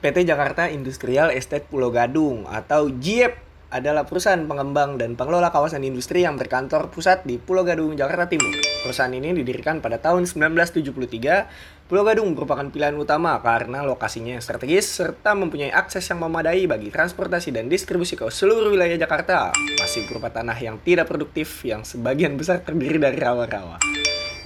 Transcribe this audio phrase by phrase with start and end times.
[0.00, 3.36] PT Jakarta Industrial Estate Pulau Gadung atau JIEP
[3.68, 8.48] adalah perusahaan pengembang dan pengelola kawasan industri yang berkantor pusat di Pulau Gadung, Jakarta Timur.
[8.80, 11.84] Perusahaan ini didirikan pada tahun 1973.
[11.84, 16.88] Pulau Gadung merupakan pilihan utama karena lokasinya yang strategis serta mempunyai akses yang memadai bagi
[16.88, 19.52] transportasi dan distribusi ke seluruh wilayah Jakarta.
[19.52, 23.76] Masih berupa tanah yang tidak produktif yang sebagian besar terdiri dari rawa-rawa.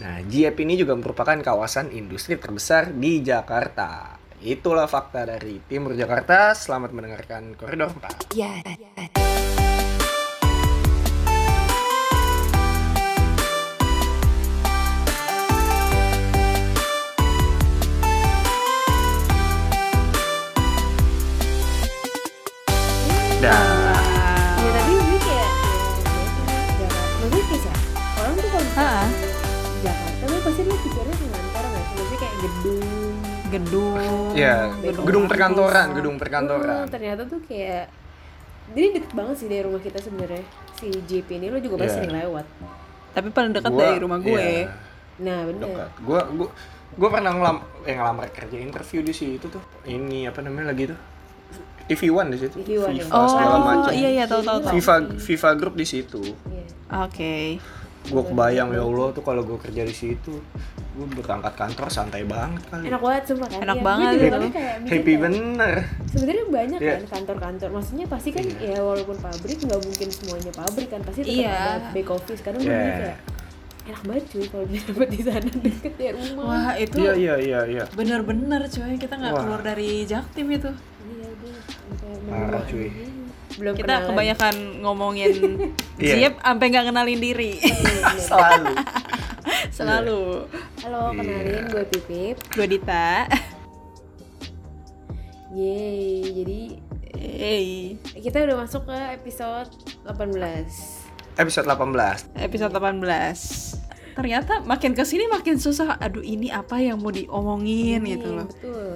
[0.02, 4.23] Nah, JIEP ini juga merupakan kawasan industri terbesar di Jakarta.
[4.44, 6.52] Itulah fakta dari Timur Jakarta.
[6.52, 8.36] Selamat mendengarkan Koridor 4.
[8.36, 8.60] Ya.
[23.40, 23.83] Dah.
[33.74, 34.30] Gedung.
[34.34, 36.76] Ya, Gedung gedung perkantoran, gedung perkantoran.
[36.80, 37.90] Hmm, ternyata tuh kayak
[38.70, 40.42] jadi deket banget sih dari rumah kita sebenarnya
[40.74, 41.98] si JP ini lo juga pasti Iya.
[42.00, 42.46] sering lewat.
[43.12, 44.30] Tapi paling dekat Gua- dari rumah gue.
[44.32, 44.70] iya,
[45.20, 45.62] Nah bener.
[45.68, 45.90] dekat.
[46.00, 46.48] Gua gua
[46.94, 49.62] gua pernah ngelam eh, ngelamar kerja interview di situ tuh.
[49.84, 50.98] Ini apa namanya lagi tuh?
[51.84, 52.56] TV One di situ.
[52.56, 53.28] TV One, FIFA ya.
[53.28, 53.90] segala Oh, macam.
[53.92, 54.72] iya iya tahu tahu tahu.
[54.72, 56.22] FIFA FIFA Group di situ.
[56.48, 56.64] Iya.
[57.02, 57.58] Oke.
[58.04, 60.36] Gue kebayang ya Allah tuh kalau gue kerja di situ,
[60.94, 62.86] gue berangkat kantor santai banget kali.
[62.86, 63.60] Enak banget sumpah kan.
[63.60, 64.34] Enak Iya, banget gue juga itu.
[64.36, 65.74] tadi kayak Happy kayak, bener.
[66.06, 66.92] Sebenarnya banyak Iya.
[66.92, 67.68] kan kantor-kantor.
[67.72, 71.50] Maksudnya pasti kan ya walaupun pabrik nggak mungkin semuanya pabrik kan pasti tetap Iya.
[71.50, 72.40] ada back office.
[72.40, 72.78] Kadang gue Iya.
[72.80, 73.18] mikir kayak
[73.84, 76.44] enak banget cuy kalau bisa dapet di sana deket dari rumah.
[76.46, 77.84] Wah itu Iya iya iya iya.
[77.90, 80.70] bener-bener cuy kita nggak keluar dari Jaktim itu.
[81.04, 82.88] Iya sampai Parah, cuy.
[83.54, 84.08] Belum Kita kenalan.
[84.08, 85.32] kebanyakan ngomongin
[86.02, 86.14] Iya.
[86.16, 87.52] Jiep sampai nggak kenalin diri.
[88.16, 88.74] Selalu.
[89.74, 90.46] Selalu.
[90.80, 91.68] Halo, kenalin Iya.
[91.68, 92.36] gue Pipip.
[92.54, 93.26] Gue Dita.
[95.50, 96.60] Yeay, jadi
[97.14, 97.96] Hey.
[98.14, 99.70] kita udah masuk ke episode
[100.06, 100.66] 18.
[101.34, 102.30] Episode 18.
[102.36, 103.80] Episode 18.
[104.14, 105.98] Ternyata makin ke sini makin susah.
[105.98, 108.46] Aduh ini apa yang mau diomongin gitu Iya, loh.
[108.46, 108.88] Betul.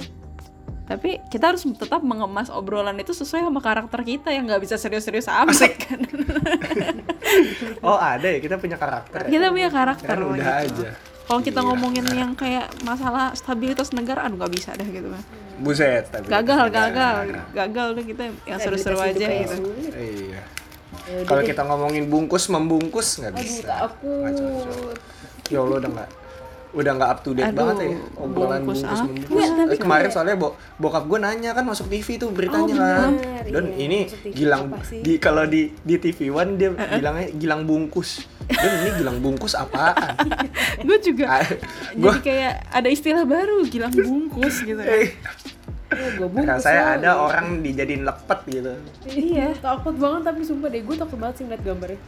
[0.88, 5.28] Tapi kita harus tetap mengemas obrolan itu sesuai sama karakter kita yang nggak bisa serius-serius
[5.28, 6.00] amat kan.
[7.80, 9.28] Oh ada ya kita punya karakter.
[9.28, 9.30] ya?
[9.30, 10.80] kita punya karakter Kan udah gitu.
[10.82, 10.90] aja.
[11.22, 11.66] Kalau kita Iya.
[11.68, 15.22] ngomongin yang kayak masalah stabilitas negara, aduh nggak bisa dah gitu kan.
[15.58, 16.08] Buset.
[16.08, 17.16] tapi- Gagal, gagal,
[17.52, 19.54] gagal tuh kita yang seru-seru aja gitu.
[19.92, 20.40] Iya.
[21.04, 21.46] Ya Kalau deh.
[21.46, 23.92] kita ngomongin bungkus membungkus nggak bisa.
[23.92, 24.96] cocok.
[25.48, 26.08] Ya Allah udah nggak
[26.78, 29.02] udah nggak up to date Aduh, banget ya obrolan bungkus bungkus,
[29.42, 29.56] apa?
[29.58, 32.78] tapi Eh, kemarin kayak- soalnya bo bokap gue nanya kan masuk TV tuh beritanya Oh,
[32.78, 33.12] kan.
[33.44, 33.82] Dan iya.
[33.82, 33.98] ini
[34.30, 38.22] Gilang apa di kalau di di TV One dia bilangnya Gilang bungkus.
[38.46, 40.14] Dan ini Gilang bungkus apaan?
[40.86, 41.42] Gue juga Ah,
[41.92, 44.88] gua jadi kayak ada istilah baru, gilang bungkus gitu kan.
[45.88, 47.24] Ya, gue bungkus rasanya lah, ada gitu.
[47.24, 48.72] orang dijadiin lepet gitu.
[49.08, 52.00] Iya, takut banget tapi sumpah deh gue takut banget sih ngeliat gambarnya.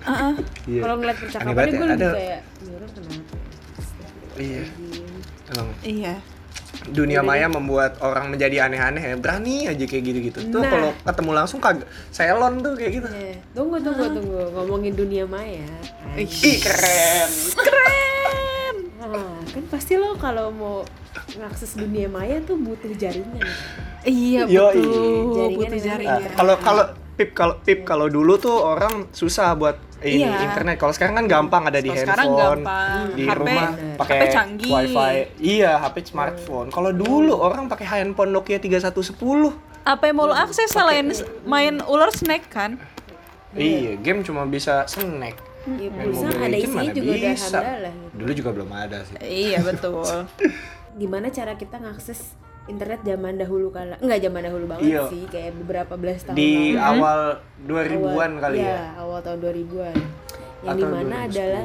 [0.00, 0.34] Ah, ah.
[0.64, 0.80] Iya.
[0.80, 3.41] Kalau ngeliat percakapannya banget gue ya, lebih ada- kayak, ini orang kenapa?
[4.34, 4.62] Ya?" Iya.
[5.48, 6.14] Emang Iya.
[6.84, 9.14] dunia maya membuat orang menjadi aneh-aneh ya.
[9.14, 10.38] Berani aja kayak gitu-gitu.
[10.48, 10.68] Tuh Nah.
[10.68, 13.08] kalau ketemu langsung kagak selon tuh kayak gitu.
[13.08, 13.36] Iya.
[13.52, 14.40] Tunggu, tunggu, tunggu.
[14.50, 15.68] Ngomongin dunia maya.
[16.14, 17.30] Ih, Ih keren.
[17.54, 18.76] keren.
[18.98, 19.10] Nah,
[19.44, 20.76] kan pasti lo kalau mau
[21.32, 23.42] ngakses dunia maya tuh butuh jaringan.
[24.02, 24.74] Iya Yoi.
[24.74, 24.82] betul,
[25.32, 25.82] Jaringan butuh yang- Nah,
[26.18, 26.20] jaringan.
[26.34, 26.84] kalau kalau
[27.22, 30.50] pip kalau pip kalau dulu tuh orang susah buat ini Iya.
[30.50, 30.82] internet.
[30.82, 33.02] Kalau sekarang kan gampang ada di sekarang handphone, gampang.
[33.14, 34.18] di HP rumah pakai
[34.58, 35.14] wifi.
[35.38, 36.68] Iya, HP smartphone.
[36.68, 39.54] Kalau dulu orang pakai handphone Nokia 3110.
[39.82, 41.06] Apa yang mau lo akses selain
[41.46, 42.82] main ular snake kan?
[43.54, 45.38] Iya, game cuma bisa snack.
[45.62, 47.46] Ya, Main Mobile ada isinya mana juga udah bisa.
[47.54, 48.14] handalah gitu.
[48.18, 49.14] Dulu juga belum ada sih.
[49.22, 50.02] Iya betul.
[51.00, 52.34] Gimana cara kita ngakses
[52.64, 53.98] internet zaman dahulu kala?
[53.98, 55.02] Enggak zaman dahulu banget Iya.
[55.08, 56.78] sih, kayak beberapa belas tahun Di lalu.
[56.78, 57.20] awal
[57.60, 57.98] 2000-an
[58.30, 58.80] Awal- kali iya, ya.
[58.96, 59.96] awal tahun 2000-an.
[60.62, 61.26] Yang Atau di mana 2010.
[61.28, 61.64] adalah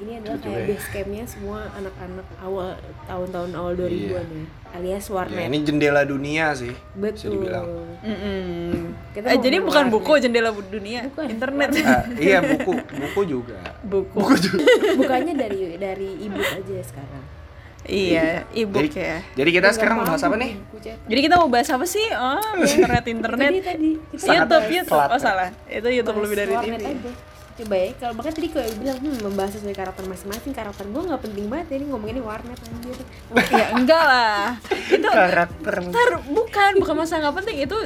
[0.00, 0.68] ini adalah Gitu kayak deh.
[0.70, 2.68] base campnya semua anak-anak awal
[3.04, 4.44] tahun-tahun awal 2000-an ya.
[4.70, 5.44] Alias Ya, warnet.
[5.44, 6.72] ini jendela dunia sih.
[6.94, 7.52] Bisa Betul.
[8.00, 8.96] Mm-mm.
[9.10, 9.92] Kita Eh, jadi bukan warnet.
[9.92, 11.26] buku jendela dunia, Bukan.
[11.28, 11.68] internet.
[11.82, 13.58] Ah, iya, buku, buku juga.
[13.82, 14.16] buku.
[14.96, 17.24] Bukannya dari dari ebook aja sekarang.
[17.90, 19.18] Iya, ebook Jadi, ya.
[19.34, 20.52] jadi kita Nggak sekarang paham bahas apa nih?
[21.10, 22.06] Jadi kita mau bahas apa sih?
[22.14, 23.50] Oh, internet internet.
[23.50, 25.10] Tadi tadi YouTube, YouTube.
[25.10, 25.50] Oh salah.
[25.66, 26.82] Itu YouTube lebih dari TV.
[27.60, 31.20] Coba ya, kalau makanya tadi kalau bilang hmm, membahas sesuai karakter masing-masing, karakter gue nggak
[31.20, 32.96] penting banget ya, ini ngomonginnya warnet anjir.
[33.60, 34.40] ya enggak lah.
[34.88, 35.74] Itu Karakter.
[35.84, 37.76] Ntar, bukan, bukan masalah nggak penting itu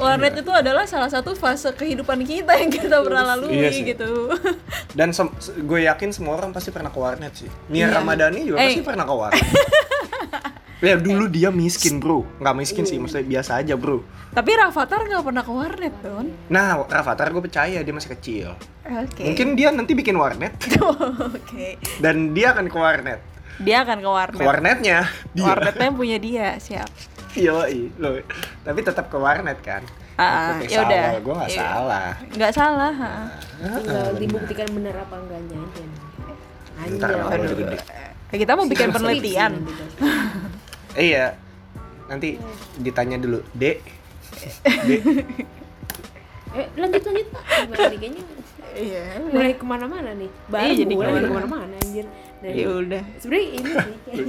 [0.00, 3.84] warnet itu adalah salah satu fase kehidupan kita yang kita pernah lalui Iya sih.
[3.84, 4.32] gitu.
[4.98, 5.12] Dan
[5.60, 7.50] gue yakin semua orang pasti pernah ke warnet sih.
[7.68, 8.00] Nia Iya.
[8.00, 8.72] Ramadhani juga Eh.
[8.72, 9.44] pasti pernah ke warnet.
[10.78, 13.98] Ya dulu dia miskin bro, nggak miskin sih, maksudnya biasa aja bro.
[14.30, 16.26] Tapi Rafathar nggak pernah ke warnet Don.
[16.46, 18.54] Nah, Rafathar gue percaya dia masih kecil.
[18.86, 19.26] Oke.
[19.26, 20.54] Mungkin dia nanti bikin warnet
[21.34, 21.82] Oke.
[21.98, 23.18] dan dia akan ke warnet.
[23.58, 24.38] Dia akan ke warnet.
[24.38, 24.98] Ke warnetnya
[25.34, 25.44] dia.
[25.44, 26.86] Warnetnya punya dia, siap.
[27.34, 27.58] Iya,
[27.98, 28.22] loh.
[28.62, 29.82] Tapi tetap ke warnet kan.
[30.14, 31.18] Ah, Oke, ya udah.
[31.18, 31.58] gue nggak Iya.
[31.60, 32.08] salah.
[32.34, 32.92] Nggak salah.
[32.94, 33.12] ha.
[33.58, 35.82] tinggal dibuktikan bener apa enggaknya aja
[36.94, 37.10] Ntar.
[38.30, 39.52] Eh, Kita mau bikin penelitian.
[40.98, 41.38] Eh, iya.
[42.06, 42.34] Nanti
[42.76, 43.78] ditanya dulu, Dek.
[44.82, 45.02] Dek.
[46.50, 47.42] Eh, lanjut lanjut Pak.
[47.44, 48.22] Gimana nih kayaknya
[48.74, 49.04] Iya.
[49.24, 50.30] mulai ke mana-mana nih.
[50.46, 51.28] Baru Iya, jadi mulai ke mana-mana.
[51.28, 52.06] ke mana-mana anjir.
[52.38, 53.02] Dan Ya udah.
[53.16, 54.26] sebenarnya ini sih kayak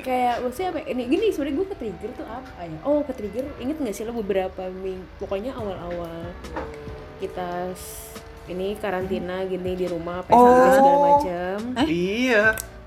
[0.00, 3.12] kayak maksudnya apa ya, ini gini sebenarnya gue ke trigger tuh apa ya oh ke
[3.12, 6.32] trigger inget nggak sih lo beberapa minggu pokoknya awal-awal
[7.18, 7.76] kita
[8.46, 10.72] ini karantina gini di rumah PSBB Oh.
[10.72, 12.44] segala macam Iya.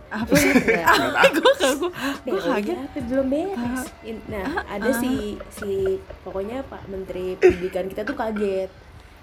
[0.08, 0.86] Apa nggak?
[1.30, 1.92] Gue gue gue
[2.30, 2.78] Eh, kaget.
[2.78, 3.84] apa, belum beres.
[4.26, 5.12] Nah, ada si
[5.50, 5.72] si
[6.22, 8.72] pokoknya Pak Menteri Pendidikan kita tuh kaget.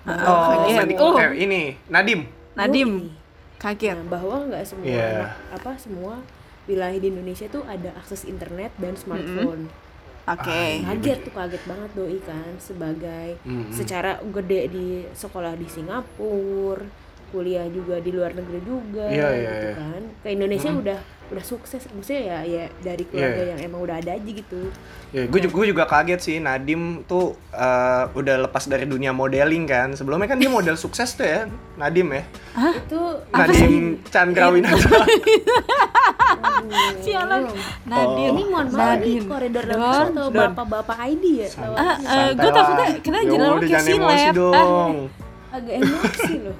[0.02, 0.76] Bahwa Oh, kaget.
[0.78, 1.16] nanti- Oh.
[1.16, 2.20] eh, ini Nadim.
[2.52, 2.90] Nadim
[3.56, 3.96] kaget.
[3.96, 5.08] Nah, bahwa nggak semua Iya.
[5.24, 6.14] anak- apa semua
[6.64, 9.68] wilayah di Indonesia tuh ada akses internet dan smartphone.
[10.26, 10.80] Oke.
[10.82, 13.68] Kaget tuh kaget banget doi kan sebagai Mm-mm.
[13.68, 16.80] secara gede di sekolah di Singapura,
[17.34, 19.74] kuliah juga di luar negeri juga Iya, iya, gitu iya.
[19.74, 20.02] kan.
[20.22, 23.50] Ke Indonesia udah udah sukses maksudnya ya ya dari keluarga Iya.
[23.50, 24.70] yang emang udah ada aja gitu.
[25.10, 29.88] Ya, gue juga, juga kaget sih Nadim tuh eh, udah lepas dari dunia modeling kan.
[29.92, 31.40] Sebelumnya kan dia model sukses tuh ya,
[31.74, 32.22] Nadim ya.
[32.78, 33.00] Itu
[33.30, 33.74] Nadim
[34.06, 34.78] Chandrawinata.
[37.00, 37.40] Sialan.
[37.44, 37.56] Oh.
[37.84, 38.30] Nadim.
[38.30, 39.24] ini mohon maaf nih Nadim.
[39.26, 41.48] koridor lapas atau bapak-bapak ID ya?
[41.48, 44.32] Eh, Santai gue takutnya kita emosi silep.
[44.34, 44.92] dong.
[45.50, 46.56] agak emosi loh.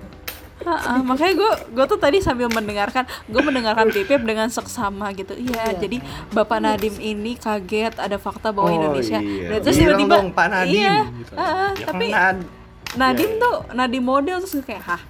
[0.65, 5.33] Ah, ah, makanya gue gue tuh tadi sambil mendengarkan gue mendengarkan Pipip dengan seksama gitu
[5.35, 5.77] iya Iya.
[5.79, 6.01] jadi
[6.31, 9.49] bapak Nadim ini kaget ada fakta bahwa Oh, Indonesia iya.
[9.51, 11.33] dan terus tiba-tiba dong, Pak Nadim, iya gitu.
[11.35, 12.49] ah, Ya, tapi kan Nad-
[12.95, 13.43] Nadim Iya, iya.
[13.43, 15.03] tuh Nadim model terus kayak hah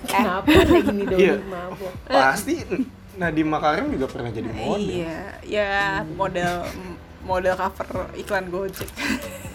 [0.00, 1.18] Kenapa kayak gini dong?
[1.18, 1.34] Iya.
[2.06, 2.20] Ya.
[2.24, 2.54] Pasti
[3.12, 4.80] Nadim Makarim juga pernah jadi model.
[4.80, 5.72] iya ya
[6.08, 6.62] model
[7.20, 8.86] model cover iklan Gojek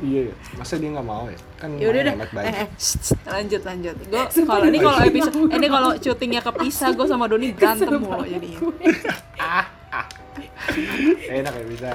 [0.00, 1.36] Iya, masa dia nggak mau ya?
[1.60, 2.00] Kan ya udah
[2.40, 3.92] eh, eh, shh, shh, lanjut lanjut.
[4.08, 8.64] Gue kalau ini kalau episode ini kalau syutingnya kepisah gue sama Doni berantem mulu jadinya.
[11.36, 11.90] Enak ya bisa.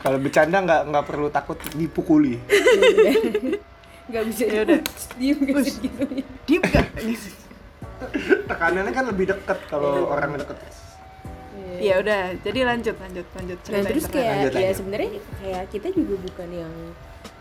[0.00, 2.40] Kalau bercanda nggak nggak perlu takut dipukuli.
[4.06, 4.78] Gak bisa Ya udah.
[5.18, 6.02] diem gak gitu
[6.46, 6.62] diem.
[6.62, 6.86] Gak
[8.46, 10.58] Tekanannya kan lebih deket kalau orang deket.
[11.76, 15.10] ya udah jadi lanjut lanjut lanjut Nah cerita terus kayak Lanjut, ya sebenarnya
[15.44, 16.72] kayak kita juga bukan yang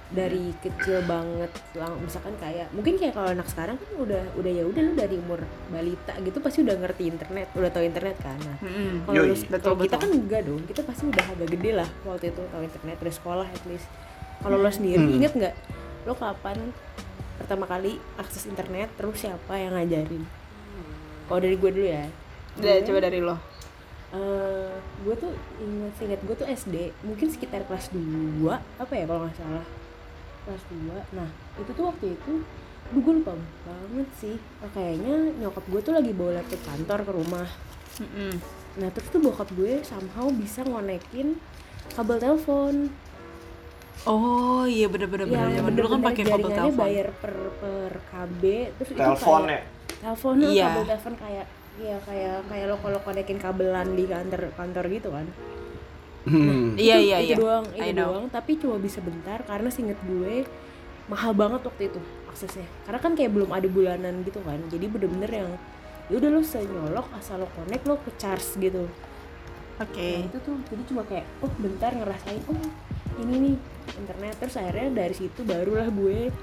[0.06, 4.63] dari kecil banget lang misalkan kayak mungkin kayak kalau anak sekarang kan udah udah ya
[4.63, 8.38] udah lu dari umur balita gitu pasti udah ngerti internet udah tahu internet kan.
[8.38, 8.92] Nah Mm-mm.
[9.10, 12.62] kalau kita Betul, kan enggak dong kita pasti udah agak gede lah waktu itu tahu
[12.62, 13.88] internet udah sekolah at least.
[14.40, 15.16] Kalau lo sendiri Hmm.
[15.18, 15.56] inget nggak
[16.06, 16.57] lo kapan
[17.42, 20.22] pertama kali akses internet terus siapa yang ngajarin?
[21.25, 22.06] Kalau dari gue dulu ya.
[22.56, 23.36] Udah, coba dari lo.
[24.13, 24.69] Eh
[25.02, 28.00] gue tuh inget inget gue tuh SD mungkin sekitar kelas 2
[28.54, 29.66] apa ya kalau nggak salah
[30.45, 31.27] kelas 2 nah
[31.57, 32.33] itu tuh waktu itu
[32.86, 33.33] Duh, gue lupa
[33.65, 34.38] banget sih.
[34.38, 37.47] Eh, kayaknya nyokap gue tuh lagi bawa laptop kantor ke rumah.
[37.97, 38.33] Mm-mm.
[38.77, 41.33] nah terus tuh bokap gue somehow bisa ngonekin
[41.92, 42.94] kabel telepon.
[44.06, 46.78] Oh iya bener-bener bener yang zaman dulu kan pakai kabel jaringannya telepon.
[46.78, 48.42] bayar per per KB
[48.78, 49.59] terus Telepon ya.
[49.97, 50.66] telepon Iya.
[50.69, 55.25] kabel telepon kayak ya kayak kayak lo kalau konekin kabelan di kantor kantor gitu kan
[56.26, 56.74] Hmm.
[56.74, 57.36] iya Itu- iya itu iya.
[57.38, 58.10] doang I itu know.
[58.18, 58.26] doang.
[58.34, 60.46] Tapi cuma bisa bentar karena singet gue
[61.06, 62.66] mahal banget waktu itu aksesnya.
[62.90, 64.58] Karena kan kayak belum ada bulanan gitu kan.
[64.68, 65.50] Jadi bener-bener yang
[66.10, 68.90] ya udah lo senyolok asal lo connect lo ke charge gitu.
[69.78, 70.10] Oke.
[70.24, 72.58] Nah, itu tuh jadi cuma kayak oh bentar ngerasain oh
[73.22, 73.56] ini nih
[74.02, 74.34] internet.
[74.42, 76.34] Terus akhirnya dari situ barulah gue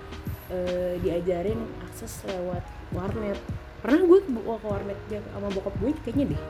[0.52, 1.58] eh, diajarin
[1.90, 2.62] akses lewat
[2.94, 3.38] warnet.
[3.82, 6.42] Pernah gue ke, ke warnet sama bokap gue kayaknya deh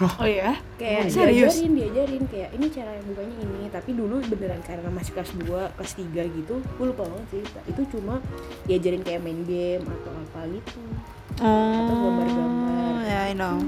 [0.00, 1.52] oh ya kayak Serius?
[1.60, 3.60] diajarin diajarin kayak ini cara bukanya ini.
[3.68, 7.42] Tapi dulu beneran karena masih kelas 2 kelas 3 gitu gue lupa banget sih.
[7.68, 8.24] Itu cuma
[8.64, 10.80] diajarin kayak main game atau apa gitu.
[11.36, 13.04] Atau gambar-gambar.
[13.04, 13.60] ya I know.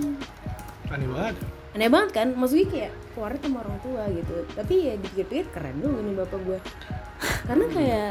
[0.88, 1.36] Aneh banget.
[1.72, 2.28] aneh banget kan?
[2.32, 4.36] Maksudnya kayak keluar sama orang tua gitu.
[4.52, 6.58] Tapi ya dipikir-pikir keren dulu nih bapak gue
[7.42, 8.10] karena kayak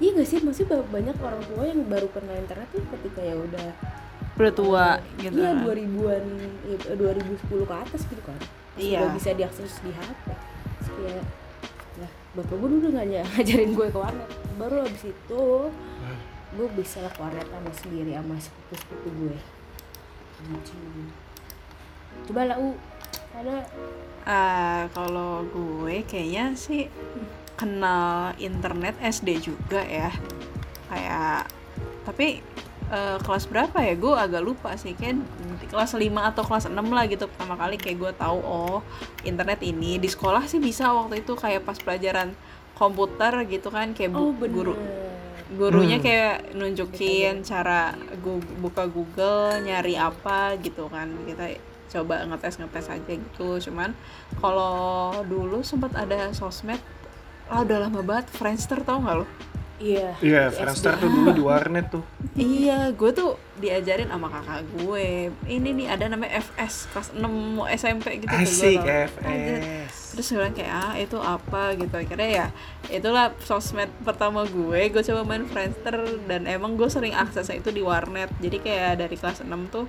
[0.00, 0.40] iya gak sih?
[0.40, 3.68] Maksudnya ba- banyak orang tua yang baru kenal internet tuh ketika ya udah
[4.40, 5.62] udah tua gitu iya kan.
[5.62, 6.24] 2000-an
[6.64, 8.40] ya, 2010 ke atas gitu kan
[8.74, 8.98] Iya.
[8.98, 10.24] udah bisa diakses di HP
[10.80, 11.24] kayak
[11.98, 15.42] lah bapak gue dulu nggak ngajarin gue ke warnet baru abis itu
[16.50, 19.36] gue bisa ke warnet sama sendiri sama sepupu-sepupu gue
[20.40, 20.72] gitu
[22.26, 22.74] coba lah u
[23.32, 23.56] ada
[24.20, 26.92] Ah, kalau gue kayaknya sih
[27.56, 30.12] kenal internet SD juga ya.
[30.86, 31.48] Kayak
[32.04, 32.44] tapi
[32.90, 33.94] eh, kelas berapa ya?
[33.94, 34.92] Gue agak lupa sih.
[34.92, 35.22] Kayak
[35.56, 38.78] di kelas 5 atau kelas 6 lah gitu pertama kali kayak gue tahu oh
[39.22, 42.32] internet ini di sekolah sih bisa waktu itu kayak pas pelajaran
[42.72, 44.74] komputer gitu kan kayak bu- oh bener guru
[45.50, 46.06] gurunya Hmm.
[46.06, 51.58] kayak nunjukin cara gu- buka Google nyari apa gitu kan kita
[51.90, 53.90] coba ngetes ngetes aja gitu cuman
[54.38, 56.78] kalau dulu sempat ada sosmed
[57.46, 59.26] ah udah lama banget Friendster tau nggak lo
[59.80, 60.12] iya.
[60.20, 62.04] Iya, Friendster tuh dulu di warnet tuh.
[62.36, 65.32] iya gue tuh diajarin sama kakak gue.
[65.48, 68.80] Ini nih ada namanya FS kelas 6 mau SMP gitu tuh gue Asik.
[68.84, 69.92] FS.
[70.14, 71.62] terus gue bilang kayak ah itu apa?
[71.74, 71.94] Gitu.
[71.96, 72.46] Akhirnya ya
[72.92, 74.80] itulah sosmed pertama gue.
[74.92, 75.96] Gue coba main Friendster
[76.28, 78.30] dan emang gue sering aksesnya itu di warnet.
[78.38, 79.88] Jadi kayak dari kelas 6 tuh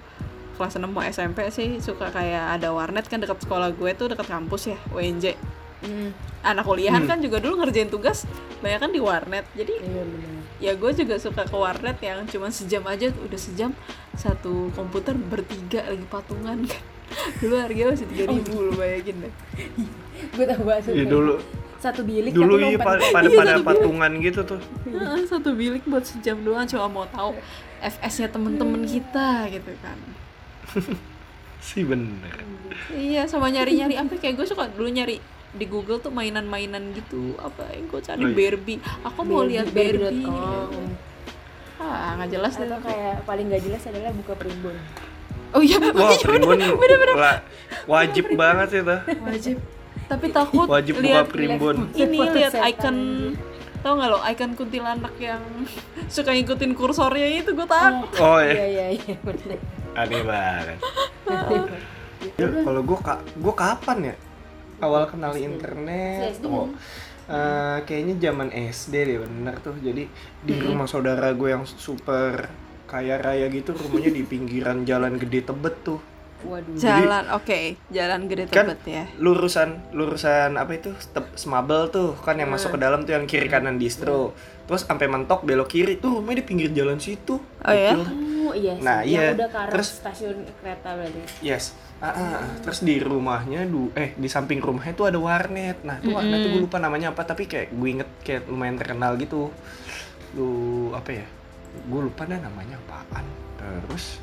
[0.55, 4.29] kelas 6 mau SMP sih suka kayak ada warnet kan dekat sekolah gue tuh dekat
[4.29, 5.33] kampus ya UNJ
[5.81, 6.13] Hmm,
[6.45, 7.09] anak kuliahan Hmm.
[7.09, 8.29] kan juga dulu ngerjain tugas
[8.61, 9.45] banyak kan di warnet.
[9.57, 10.29] Jadi iya bener.
[10.61, 13.09] ya gue juga suka ke warnet yang cuma sejam aja.
[13.09, 13.73] Udah sejam
[14.13, 16.69] satu komputer bertiga lagi patungan.
[16.69, 16.83] Kan
[17.41, 19.33] dulu harganya masih tiga ribu lo bayangin deh.
[20.31, 21.33] Gue tau banget Iya dulu
[21.81, 23.37] satu bilik dulu iya pada pada, gitu.
[23.41, 24.61] pada patungan gitu tuh.
[24.85, 27.33] Heeh, satu bilik buat sejam doang cuma mau tahu
[27.81, 29.97] FS-nya temen-temen kita gitu kan.
[31.65, 32.37] Sih bener.
[32.93, 33.97] iya sama nyari-nyari.
[33.97, 35.17] Apa kayak gue suka dulu nyari
[35.51, 37.35] di Google tuh mainan-mainan gitu.
[37.37, 38.19] Apa yang gue cari?
[38.19, 38.37] Oh, iya.
[38.37, 38.79] Barbie.
[39.03, 40.85] Aku mau lihat Barbie, Barbie.com.
[41.77, 42.69] ah nggak jelas deh.
[42.69, 44.77] atau kayak paling gak jelas adalah buka primbon.
[45.51, 46.57] Oh iya Wah, primbon
[47.11, 47.41] la-
[47.83, 48.97] wajib banget itu.
[49.19, 49.57] wajib.
[50.05, 51.75] Tapi takut Wajib buka lihat primbon.
[51.91, 52.97] ini lihat icon.
[53.81, 55.41] Tau nggak lo icon kuntilanak yang
[56.13, 57.49] suka ngikutin kursornya itu?
[57.51, 58.13] Gue takut.
[58.21, 58.53] Oh iya.
[58.53, 59.57] Ya, iya iya bener.
[59.97, 60.77] Aneh banget.
[62.37, 64.15] Ya, kalau gue ka gue kapan ya
[64.81, 66.33] awal kenal internet?
[66.33, 66.67] SD Oh,
[67.27, 69.75] eh, kayaknya zaman SD deh bener tuh.
[69.75, 70.09] Jadi
[70.41, 72.49] di rumah saudara gue yang super
[72.85, 76.01] kaya raya gitu, rumahnya di pinggiran jalan gede Tebet tuh.
[76.41, 82.17] waduh jalan oke jalan gede Kan- tebet ya lurusan lurusan apa itu step smabel tuh
[82.17, 84.33] kan yang masuk ke dalam tuh yang kiri kanan distro
[84.65, 87.93] terus sampai mentok belok kiri tuh rumahnya di pinggir jalan situ Oh, ya?
[87.93, 88.09] Betul.
[88.41, 89.37] oh iya Nah, yang iya.
[89.37, 92.45] udah ke arah Terus- stasiun kereta berarti yes Ah, ah, ah.
[92.65, 95.85] terus di rumahnya du eh di samping rumahnya tuh ada warnet.
[95.85, 99.13] Nah tuh warnet tuh gue lupa namanya apa tapi kayak gue inget kayak lumayan terkenal
[99.21, 99.53] gitu.
[100.33, 101.27] Lu apa ya
[101.85, 103.25] gue lupa dah namanya apaan.
[103.61, 104.17] Terus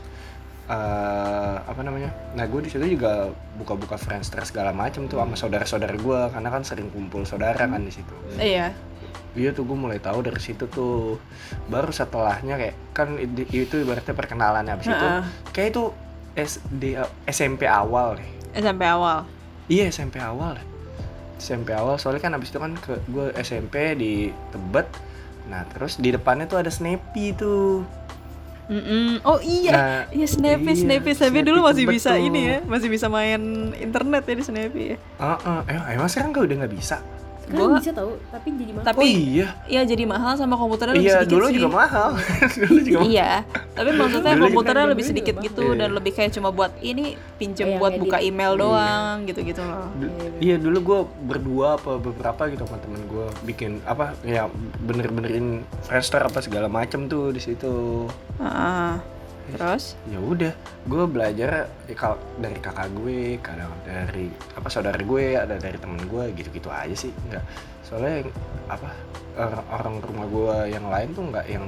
[0.69, 5.97] eh apa namanya nah gue di situ juga buka-buka Friendster segala macem tuh sama saudara-saudara
[5.97, 8.15] gue karena kan sering kumpul saudara kan di situ.
[8.43, 8.75] Iya.
[9.39, 11.23] Iya tuh gue mulai tahu dari situ tuh.
[11.71, 13.23] Baru setelahnya kayak kan
[13.55, 15.23] itu ibaratnya perkenalan habis itu Heeh.
[15.55, 15.95] kayak itu
[16.35, 18.31] SD SMP awal deh.
[18.57, 19.25] SMP awal?
[19.69, 20.67] Iya SMP awal deh.
[21.39, 24.13] SMP awal soalnya kan habis itu kan ke gue SMP di
[24.51, 24.89] Tebet.
[25.49, 27.87] Nah terus di depannya tuh ada Snappy tuh.
[28.69, 29.25] Mm-mm.
[29.25, 29.73] oh iya.
[29.73, 32.29] Nah, iya Snappy iya, Snappy Snappy dulu masih bisa tuh.
[32.29, 34.97] ini ya masih bisa main internet ya di Snappy ya.
[35.25, 37.01] Heeh, eh, emang sekarang gak udah nggak bisa
[37.49, 40.95] sekarang Gua- bisa tahu tapi jadi mahal Tapi- oh iya iya jadi mahal sama komputernya
[40.95, 42.11] lebih iya sedikit dulu sih juga mahal
[42.61, 43.31] dulu juga mahal iya
[43.71, 45.79] tapi maksudnya Dulu komputernya lebih dulu sedikit juga gitu Iya.
[45.79, 48.03] dan lebih kayak cuma buat ini pinjem Kayak buat ngedit.
[48.05, 48.61] buka email Iya.
[48.61, 53.81] doang gitu-gitu loh Du- Iya dulu gue berdua apa beberapa gitu sama temen gue bikin
[53.83, 54.47] apa ya
[54.79, 55.49] bener-benerin
[55.83, 58.05] Friendster apa segala macem tuh di situ.
[58.37, 59.18] Heeh.
[59.51, 60.53] Terus Ya udah,
[60.85, 61.51] gue belajar
[61.85, 66.69] ya, kal- dari kakak gue, kadang dari apa saudara gue, ada dari temen gue gitu-gitu
[66.69, 67.13] aja sih.
[67.29, 67.45] Nggak
[67.81, 68.31] soalnya yang,
[68.67, 68.91] apa
[69.35, 71.65] orang, orang rumah gue yang lain tuh nggak yang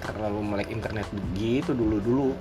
[0.00, 2.34] terlalu melek internet begitu dulu-dulu.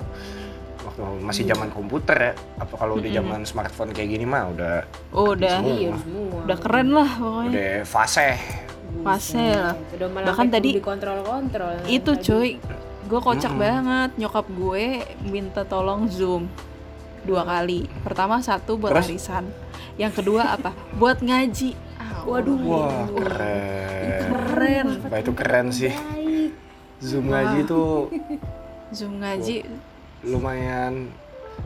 [0.82, 4.76] Waktu masih zaman komputer ya, apa kalau udah zaman smartphone kayak gini mah udah
[5.14, 5.78] udah Semua.
[5.78, 8.30] iya semua udah keren lah pokoknya udah fase.
[9.02, 9.76] Fase lah.
[10.26, 12.26] Bahkan tadi- kudu dikontrol-kontrol itu Tadi.
[12.26, 12.50] cuy
[13.12, 13.60] gue kocak Mm-mm.
[13.60, 14.86] banget nyokap gue
[15.22, 16.48] minta tolong zoom
[17.22, 19.12] dua kali pertama satu buat Terus?
[19.12, 19.46] arisan
[19.96, 22.58] yang kedua apa buat ngaji Ah, Waduh.
[22.58, 24.20] Wah keren.
[24.24, 25.92] keren Wah itu keren sih.
[25.92, 26.52] baik
[26.98, 27.44] Zoom Wah.
[27.44, 28.08] ngaji tuh
[28.96, 29.56] zoom ngaji
[30.24, 31.12] lumayan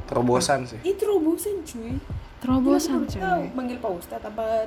[0.03, 0.79] terobosan sih.
[0.81, 1.93] itu terobosan cuy
[2.37, 3.21] terobosan cuy
[3.51, 4.65] manggil pak ustadz apa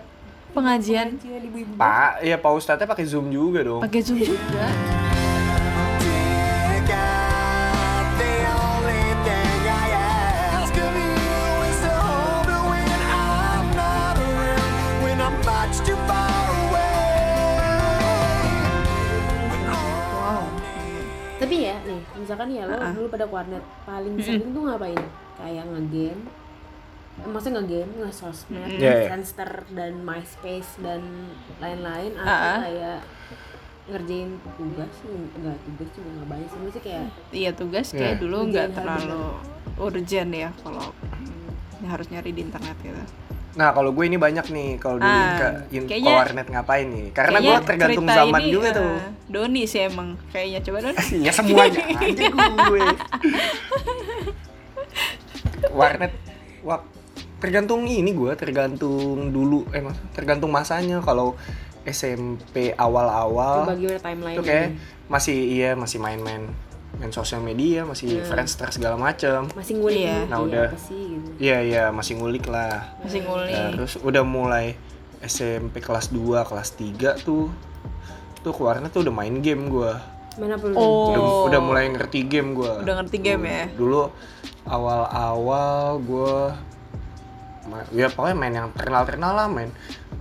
[0.50, 3.80] pengajian pengajian ibu-ibu Pak, ya Pak Ustadznya pakai Zoom juga dong.
[3.80, 4.64] pakai zoom juga
[22.28, 22.92] misalkan ya lo Ah.
[22.92, 25.00] dulu pada warnet paling sering tuh ngapain
[25.34, 26.28] kayak ngegame
[27.18, 29.06] maksudnya nge-game, nge-sosmed, Iya, iya.
[29.10, 31.02] Friendster dan MySpace dan
[31.58, 32.58] lain-lain atau Ah, ah.
[32.62, 33.00] kayak
[33.88, 38.36] ngerjain tugas sih enggak tugas juga nggak banyak sih maksudnya kayak Iya tugas kayak dulu
[38.36, 39.24] Urgent nggak terlalu
[39.80, 43.02] urgent ya kalau mm, harus nyari di internet gitu.
[43.58, 47.06] Nah kalau gue ini banyak nih kalau dulu Ah, ke, in, kayaknya- warnet ngapain nih?
[47.10, 48.92] Karena gue tergantung zaman ini, juga eh, tuh.
[49.26, 50.94] Doni sih emang kayaknya coba Don.
[51.18, 52.26] Ya semuanya aja
[52.70, 52.82] gue.
[55.74, 56.12] warnet,
[56.62, 56.80] wah
[57.38, 61.02] tergantung ini gue, tergantung dulu, emang tergantung masanya.
[61.02, 61.34] Kalau
[61.82, 64.68] SMP awal-awal coba gimana timeline itu kayak
[65.08, 66.46] masih iya masih main-main
[66.98, 69.46] main sosial media, masih Friendster segala macem.
[69.52, 70.18] masih ngulik Iya.
[70.18, 70.68] ngulik Nah, iya, udah.
[70.68, 72.98] gitu Iya iya masih ngulik lah.
[72.98, 73.54] Masih ngulik.
[73.72, 74.74] Terus udah mulai
[75.20, 77.50] SMP kelas 2, kelas 3 tuh
[78.38, 79.98] tuh ke warnet tuh udah main game gua.
[80.34, 81.10] main apa lu Oh.
[81.10, 82.78] Udah, udah mulai ngerti game gua.
[82.78, 83.64] Udah ngerti game ya?
[83.72, 84.06] Dulu
[84.64, 86.77] awal-awal gua ma-
[87.90, 89.70] ya pokoknya main yang terkenal-terkenal lah main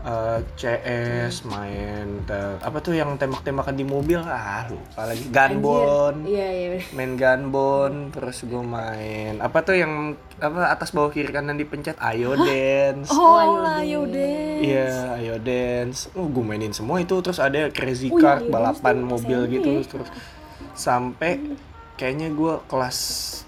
[0.07, 4.21] eh, CS, main te- apa tuh yang tembak-tembakan di mobil?
[4.23, 5.27] Ah lupa lagi.
[5.27, 6.23] Gunbon.
[6.23, 11.57] iya iya main gunbon terus gue main apa tuh yang apa atas bawah kiri kanan
[11.57, 11.97] dipencet?
[11.99, 13.09] Ayo dance.
[13.11, 14.61] Oh, lah yaudah.
[14.63, 16.07] iya ayo dance.
[16.15, 19.71] Oh gue mainin semua itu terus ada crazy Oh, iya, Ayo Dance balapan mobil gitu
[19.83, 20.09] terus
[20.77, 21.41] sampai
[21.97, 22.97] kayaknya gue kelas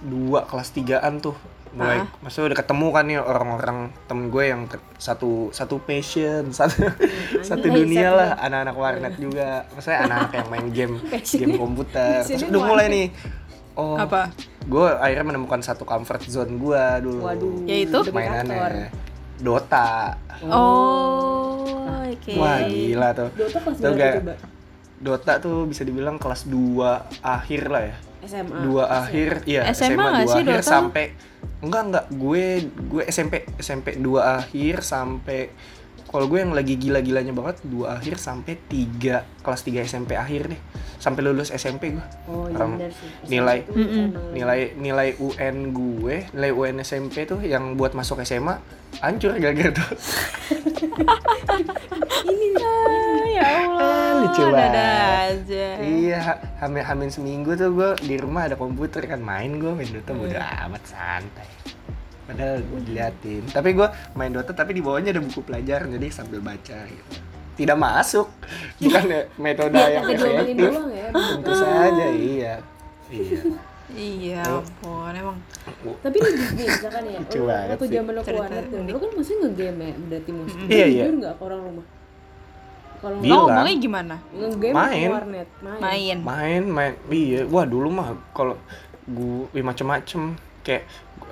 [0.01, 1.37] 2 kelas 3an tuh
[1.71, 2.05] mulai Ah.
[2.19, 6.81] maksudnya udah ketemu kan nih orang-orang temen gue yang ke- satu satu passion satu
[7.39, 8.29] satu Anjay, dunia satu lah.
[8.41, 9.49] anak-anak warnet juga.
[9.69, 10.93] Maksudnya anak-anak yang main game
[11.37, 12.09] game komputer.
[12.19, 13.07] Terus passionnya udah mulai nih.
[13.73, 14.33] Oh Apa?
[14.61, 17.21] gue akhirnya menemukan satu comfort zone gue dulu.
[17.23, 17.63] Waduh.
[17.63, 17.97] Yaitu?
[18.09, 18.89] Mainannya.
[19.37, 20.19] Dota.
[20.43, 21.63] Oh,
[22.03, 22.33] oke.
[22.35, 23.29] wah gila tuh.
[23.31, 24.33] Dota kelas Tuh, berapa gak- coba?
[24.99, 26.75] Dota tuh bisa dibilang kelas 2
[27.21, 27.95] akhir lah ya
[28.25, 30.71] SMA dua akhir iya SMA SMA, dua sih akhir Dota?
[30.71, 31.05] sampai
[31.59, 32.45] enggak enggak gue
[32.87, 35.51] gue SMP SMP dua akhir sampai
[36.09, 40.61] kalau gue yang lagi gila-gilanya banget dua akhir sampai tiga kelas 3 SMP akhir deh.
[40.97, 42.05] Sampai lulus SMP gue.
[42.25, 43.29] Oh iya sih.
[43.29, 43.63] nilai-
[44.33, 48.57] nilai nilai UN gue nilai UN SMP tuh yang buat masuk SMA
[48.99, 49.89] hancur gara-gara tuh.
[52.59, 54.05] Ah, ya Allah.
[54.19, 54.73] lucu ada banget.
[55.31, 55.67] aja.
[55.79, 56.19] iya
[56.59, 60.67] hamil hamil seminggu tuh gue di rumah ada komputer kan main gue main Dota udah
[60.67, 61.47] amat santai
[62.29, 63.43] padahal gue diliatin.
[63.49, 67.09] Tapi gue main Dota tapi di bawahnya ada buku pelajaran jadi sambil baca gitu.
[67.57, 68.29] Tidak masuk.
[68.77, 72.53] Bukan ya metode yang Sampai diomelin efektif ya tentu saja iya.
[73.09, 73.39] Iya.
[73.89, 75.37] Iya, ampun, emang.
[76.05, 78.93] Tapi lu nih misalkan ya Lucu lu, banget waktu zaman lo Cerita keluar tuh unik.
[78.93, 81.03] lu kan masih nge-game ya berarti mus Iya, iya.
[81.09, 81.85] jujur nggak ke orang rumah?
[83.01, 84.15] Kalau ngomongnya gimana?
[84.29, 85.09] nge-game Main.
[85.09, 86.17] warnet main, Main.
[86.21, 86.93] main main.
[87.09, 88.55] Iya wah dulu mah kalau
[89.09, 90.37] gue macem-macem.
[90.61, 90.83] Kayak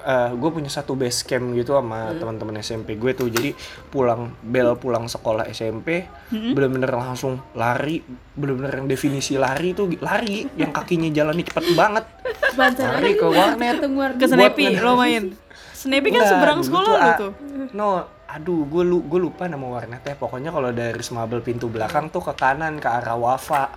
[0.08, 3.52] gue punya satu base camp gitu sama teman-teman SMP gue tuh jadi
[3.91, 8.00] pulang bel pulang sekolah SMP bener-bener langsung lari
[8.32, 12.06] bener-bener yang definisi lari tuh lari yang kakinya jalannya cepet banget
[12.58, 13.78] Bancar lari ke warnet
[14.17, 15.24] Ke Snappy lo main.
[15.78, 17.32] Snappy kan seberang sekolah tuh, lo tuh.
[17.78, 17.88] No,
[18.26, 20.17] aduh, gue lu, gue lupa nama warnetnya.
[20.17, 23.70] Pokoknya kalau dari Smabel pintu belakang tuh ke kanan ke arah Wafa.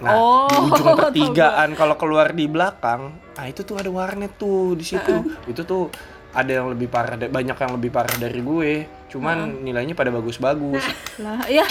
[0.00, 4.72] Nah, Oh, di ujung pertigaan kalau keluar di belakang, nah itu tuh ada warnet tuh
[4.72, 5.36] di situ.
[5.44, 5.92] Itu tuh
[6.32, 8.72] ada yang lebih parah, banyak yang lebih parah dari gue.
[9.12, 10.80] Cuman nilainya pada bagus-bagus.
[11.24, 11.66] Lah, ya.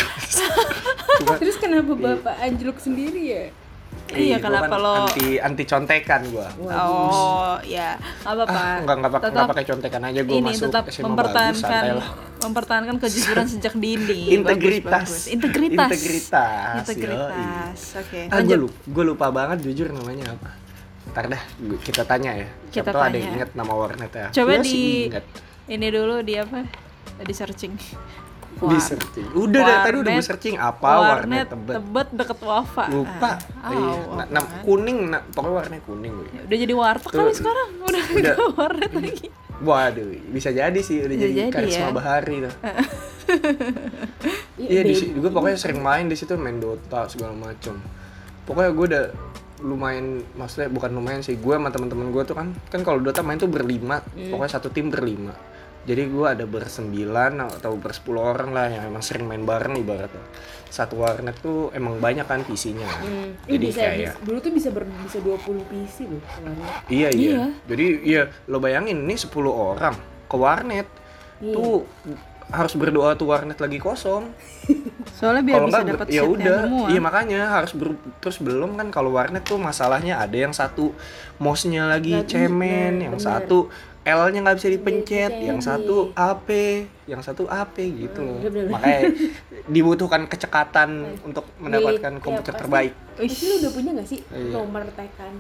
[1.42, 3.46] Terus kenapa bapak anjlok sendiri ya
[4.12, 6.48] Iya, gua kenapa kan lo- anti anti contekan gue.
[6.66, 7.94] Oh, ya.
[8.20, 8.52] Gak apa-apa.
[8.52, 12.10] Ah, enggak enggak pakai pakai contekan aja gue ini masuk tetap SMA bagus, mempertahankan lah.
[12.40, 14.20] mempertahankan kejujuran sejak dini.
[14.32, 15.24] integritas Bagus, bagus.
[15.28, 15.90] Integritas.
[15.92, 17.78] integritas Integritas.
[17.98, 18.22] Oke.
[18.28, 20.50] ah gue lupa, gue lupa banget jujur namanya apa
[21.10, 23.38] ntar dah gua- kita tanya ya Kita Siapa tahu ada yang tanya.
[23.40, 25.10] inget nama warnet ya Coba Gua di
[25.68, 26.66] ini dulu di apa?
[27.20, 27.74] Di searching.
[28.62, 32.86] Di searching udah dari tadi udah gue warnet- searching apa warnet, tebet deket Wafa.
[32.88, 33.92] lupa Ah, iya.
[34.02, 37.70] oh, Nah, nah, kuning nah, pokoknya warnanya kuning gue Udah jadi warteg kali sekarang.
[37.80, 38.36] Udah Udah.
[38.58, 39.28] warnet lagi.
[39.60, 41.92] waduh bisa jadi sih udah Bisa jadi, jadi karisma ya.
[41.92, 42.54] bahari tuh
[44.58, 47.76] iya di situ gue pokoknya sering main di situ main Dota segala macem
[48.44, 49.04] pokoknya gue udah
[49.60, 53.36] lumayan maksudnya bukan lumayan sih gue sama teman-teman gue tuh kan kan kalau Dota main
[53.36, 55.36] tuh berlima pokoknya satu tim berlima
[55.82, 60.22] jadi gue ada bersembilan atau bersepuluh orang lah yang emang sering main bareng ibaratnya
[60.66, 63.34] satu warnet tuh emang banyak kan PC-nya Hmm.
[63.44, 66.58] Jadi bisa, kayak bisa- dulu tuh bisa ber, bisa 20 PC loh warnet.
[66.88, 67.44] Iya, iya Iya.
[67.66, 70.86] Jadi iya lo bayangin ini 10 orang ke warnet
[71.40, 71.54] Iya.
[71.54, 71.90] tuh
[72.50, 74.30] harus berdoa tuh warnet lagi kosong.
[75.18, 76.58] Soalnya biar Kalau bisa dapat ya udah.
[76.64, 76.86] semua.
[76.88, 77.90] Iya makanya harus ber,
[78.20, 80.94] terus belum kan kalau warnet tuh masalahnya ada yang satu
[81.38, 83.26] mouse-nya lagi Lagi, cemen, nah, yang bener.
[83.26, 83.70] satu
[84.12, 85.68] L-nya nggak bisa dipencet, Dipencet, yang iya.
[85.68, 86.50] satu AP,
[87.06, 88.38] yang satu AP gitu loh.
[88.40, 88.72] bener, bener.
[88.72, 89.00] Makanya
[89.68, 90.90] dibutuhkan kecekatan
[91.22, 92.94] untuk mendapatkan Milik- komputer ya, terbaik.
[93.16, 94.52] Pasti lu udah punya gak sih Iya.
[94.56, 95.34] nomor tekan?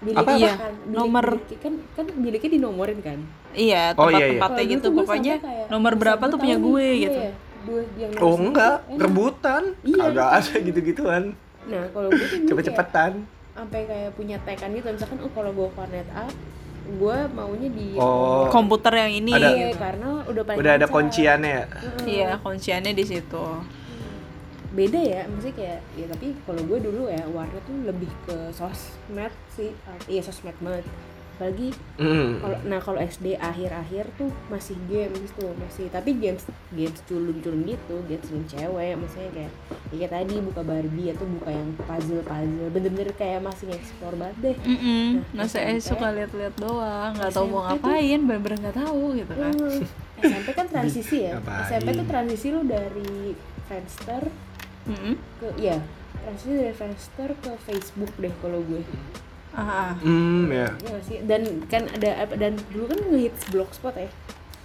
[0.00, 0.32] Apa, apa?
[0.32, 3.18] kan, bilik- Nomor- bilik- kan kan biliknya dinomorin kan.
[3.52, 4.32] Iya, Oh, iya, iya.
[4.32, 7.20] tempat-tempatnya Kalau gitu pokoknya kayak, nomor berapa tuh punya gue iya gitu.
[7.20, 9.00] ya, dua yang Oh enggak, enak.
[9.02, 9.62] rebutan.
[9.82, 10.00] Iya.
[10.02, 11.22] Kagak ada gitu-gituan.
[11.62, 13.12] Nah kalau gue tuh Cepet-cepetan.
[13.50, 16.24] sampai kayak punya tekan gitu misalkan oh kalau gue warnet A
[16.80, 18.48] gue maunya di Oh.
[18.48, 19.48] Komputer yang ini Ada.
[19.48, 19.78] Iya, gitu.
[19.78, 20.94] karena udah paling Udah ada lancar.
[20.94, 21.64] kunciannya ya.
[21.66, 22.04] Heeh.
[22.06, 23.44] Iya, kunciannya di situ.
[24.70, 29.34] beda ya maksudnya kayak ya tapi kalau gue dulu ya warnet tuh lebih ke sosmed
[29.50, 29.74] sih
[30.06, 30.86] iya sosmed banget
[31.40, 32.36] apalagi Hmm.
[32.36, 37.96] kalau nah kalau SD akhir-akhir tuh masih games tuh masih tapi games games culun-culun gitu
[38.04, 39.52] games culun cewek maksudnya kayak
[39.90, 44.36] ya kayak tadi buka Barbie atau buka yang puzzle puzzle bener-bener kayak masih nge-explore banget
[44.42, 45.08] deh Mm-mm.
[45.30, 45.88] Nah, Nah, saya SMP.
[45.90, 49.52] suka lihat-lihat doang, nggak tahu mau ngapain, bener-bener nggak tahu gitu kan.
[49.54, 49.80] Hmm.
[50.20, 51.64] SMP kan transisi ya Ngapain?
[51.66, 53.32] SMP tuh transisi lu dari
[53.64, 54.28] Friendster
[54.82, 55.14] Mm-mm.
[55.38, 55.80] ke ya
[56.20, 58.84] transisi dari Friendster ke Facebook deh kalau gue
[59.50, 59.90] Ah, ah.
[59.98, 60.70] Hmm, ya.
[60.78, 64.06] ya sih dan kan ada dan dulu kan ngehits blogspot ya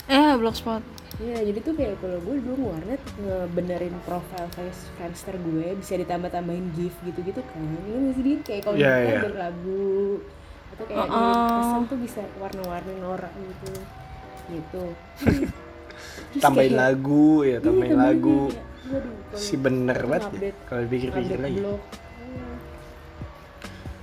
[0.05, 0.85] Eh, blogspot.
[1.15, 6.69] Iya, jadi tuh kayak kalau gue dulu warnet ngebenerin profile face Friendster gue bisa ditambah-tambahin
[6.71, 7.57] gif gitu-gitu kan.
[7.57, 9.19] Ini masih di kayak kalau Iya, yeah, iya.
[9.23, 10.21] berlagu
[10.69, 11.41] atau kayak Uh-uh.
[11.41, 13.71] di pesan tuh bisa warna-warni norak gitu.
[14.51, 14.83] Gitu.
[16.29, 18.39] Terus Tambahin kayak- lagu ya, Iya, tambahin lagu.
[18.45, 20.51] kayak, waduh, Si bener banget ya.
[20.69, 21.57] Kalau dipikir-pikir update lagi.
[21.57, 21.81] blog.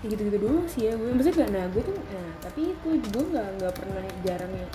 [0.02, 3.48] Gitu-gitu doang sih ya gue maksudnya gak, nah gue tuh nah tapi itu gue nggak
[3.56, 4.66] nggak pernah jarang ya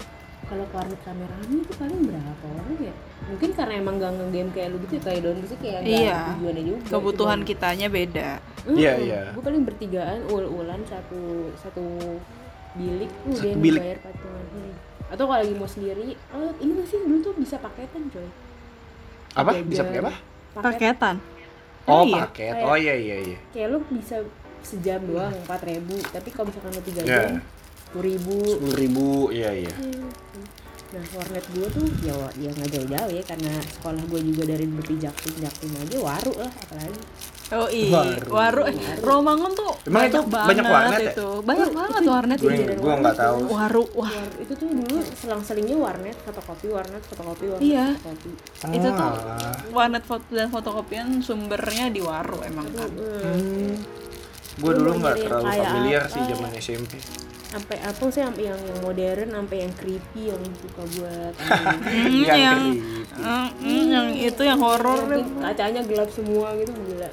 [0.47, 2.93] kalau ke warnet rame-rame itu paling berapa orang ya
[3.27, 6.15] mungkin karena emang gak ngegame kayak lu gitu ya, kayak don gitu kayak Iya.
[6.15, 8.29] ada tujuannya juga Kebutuhan Cuma- kitanya beda.
[8.65, 9.21] Iya, iya.
[9.29, 11.21] gue paling bertigaan ul-ulan satu
[11.57, 11.83] satu
[12.73, 13.81] bilik udah Satu yang bilik.
[13.81, 14.73] bayar patungan Hmm.
[15.09, 18.27] atau kalau lagi mau sendiri oh ini masih dulu tuh bisa paketan coy
[19.33, 19.51] Apa?
[19.61, 20.13] Bisa pakai apa?
[20.53, 21.15] paket Paketan.
[21.85, 22.15] Oh, iya.
[22.25, 22.53] paket.
[22.53, 23.37] Kayak- Oh iya iya iya.
[23.49, 24.15] kayak lu bisa
[24.67, 27.23] sejam doang empat ribu tapi kalau misalkan lu tiga Ya.
[27.23, 27.39] jam
[27.79, 29.73] sepuluh ribu Sepuluh ribu, iya iya.
[30.87, 34.95] nah warnet gue tuh ya ya nggak jauh-jauh ya karena sekolah gue juga dari Beti
[34.97, 36.99] Jaktim Jaktim aja waru lah apalagi
[37.47, 37.95] Oh iya,
[38.27, 38.27] Waru.
[38.27, 38.63] waru.
[38.99, 41.11] Romangun tuh Emang banyak itu banget banyak warnet ya?
[41.15, 41.27] itu.
[41.39, 42.73] Banyak banget warnet Gue itu.
[42.75, 43.39] gue nggak tahu.
[43.47, 44.11] Waru, wah.
[44.11, 47.85] War- itu tuh dulu selang-selingnya warnet fotokopi warnet fotokopi warnet Iya.
[47.95, 48.29] fotokopi
[48.67, 49.55] Itu tuh Ah.
[49.71, 52.91] warnet foto dan fotokopian sumbernya di waru emang kan.
[52.91, 53.79] Hmm.
[54.57, 56.13] Gue Lu dulu nggak yang terlalu kayak familiar apa?
[56.13, 56.93] sih zaman SMP.
[57.47, 61.33] sampai apa sih yang yang, yang modern sampai yang creepy yang suka buat
[62.27, 63.01] Yang yang creepy.
[63.17, 64.99] Hmm, hmm, yang itu yang horor
[65.39, 67.09] kacanya gelap semua gitu gila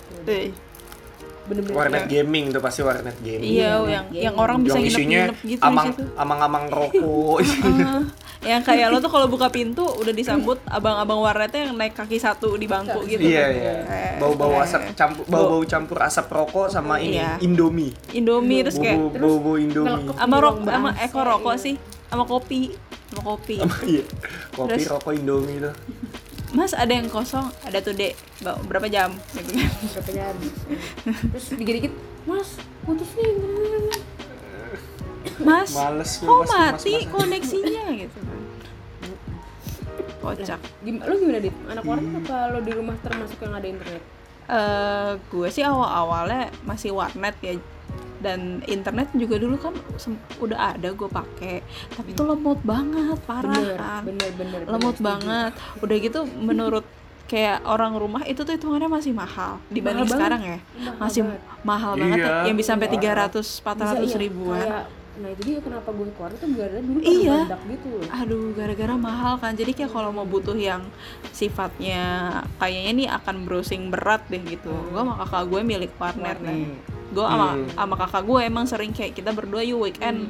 [1.45, 3.53] bener-bener Warnet gaming tuh pasti warnet gaming.
[3.61, 6.05] Iya, yang yang orang bisa yang nginep-nginep gitu di amang situ.
[6.17, 7.39] amang-amang rokok.
[8.45, 12.55] yang kayak lo tuh kalau buka pintu udah disambut abang-abang warnetnya yang naik kaki satu
[12.55, 13.21] di bangku gitu.
[13.21, 13.51] Iya kan.
[13.51, 13.73] iya.
[13.83, 17.41] Eh, Bau-bau eh, asap campur bau-bau campur asap rokok sama ini Iya.
[17.41, 17.93] Indomie.
[18.11, 20.13] Indomie terus kayak Bau bau Indomie.
[20.13, 21.65] sama rok sama ekor rokok iya.
[21.65, 21.75] sih
[22.07, 22.63] sama kopi
[23.09, 24.05] sama kopi Iya.
[24.53, 25.75] Kopi Terus- rokok Indomie tuh.
[26.53, 28.15] mas ada yang kosong ada tuh dek
[28.63, 30.35] berapa jam gitu kan berapa jam
[31.33, 31.91] terus dikit-dikit
[32.25, 33.35] mas putus nih
[35.41, 37.11] mas Males kok mas, mati mas, mas.
[37.11, 38.19] koneksinya gitu
[40.25, 40.61] kocak.
[40.81, 41.55] Gim- lu gimana dit?
[41.67, 44.03] Anak warnet apa lo di rumah termasuk yang ada internet?
[44.45, 47.55] Eh gue sih awal-awalnya masih warnet ya.
[48.17, 49.77] Dan internet juga dulu kan
[50.39, 51.61] udah ada gue pakai.
[51.91, 54.01] Tapi itu lemot banget parah bener kan.
[54.03, 55.05] bener bener lemot bener, setuju.
[55.05, 55.51] banget.
[55.79, 56.85] Udah gitu menurut
[57.25, 60.17] kayak orang rumah itu tuh hitungannya masih mahal dibanding banget.
[60.17, 60.59] sekarang ya.
[60.61, 61.41] Mahal masih banget.
[61.65, 63.29] mahal banget ya, Iya, yang bisa sampai parah.
[63.29, 64.57] 300 400 Bisa, iya, ribuan.
[64.59, 67.39] Kayak nah itu dia kenapa gue keluar tuh gara-gara dulu kan Iya.
[67.69, 68.09] gitu loh.
[68.13, 69.53] Aduh gara-gara mahal kan.
[69.53, 70.83] Jadi kayak kalau mau butuh yang
[71.31, 72.03] sifatnya
[72.57, 74.71] kayaknya nih akan browsing berat deh gitu.
[74.71, 76.67] Gue sama kakak gue milik warnet nih.
[77.11, 77.69] Gue sama Hmm.
[77.71, 80.27] sama kakak gue emang sering kayak kita berdua yuk weekend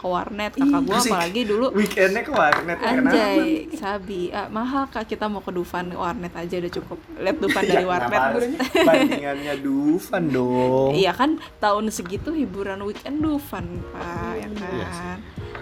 [0.00, 3.12] ke warnet kakak gue apalagi dulu Weekendnya ke warnet kenapa?
[3.12, 3.40] Anjay,
[3.72, 6.98] sabi, ah, mahal kak kita mau ke Dufan warnet aja udah cukup.
[7.14, 8.08] Lihat Dufan Ya, dari warnet.
[8.08, 8.44] kenapa harus
[8.88, 10.90] bandingannya Dufan dong.
[10.92, 14.00] Iya kan tahun segitu hiburan weekend Dufan pak,
[14.34, 15.16] ya Iya kan.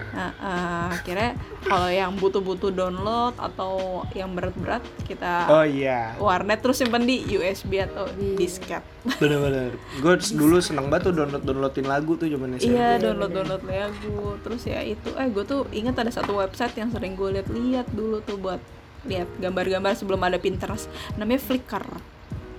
[0.09, 1.29] Nah, eh, akhirnya
[1.61, 3.71] kalau yang butuh-butuh download atau
[4.11, 6.17] yang berat-berat kita Oh iya.
[6.17, 8.81] warnet terus simpen di USB atau disket.
[9.21, 9.77] Bener-bener.
[9.97, 12.73] Gue dulu seneng banget tuh download downloadin lagu tuh zaman SMP.
[12.73, 16.89] Iya download download lagu terus ya itu eh gue tuh ingat ada satu website yang
[16.89, 18.59] sering gue lihat-lihat dulu tuh buat
[18.99, 21.87] lihat gambar-gambar sebelum ada Pinterest namanya Flickr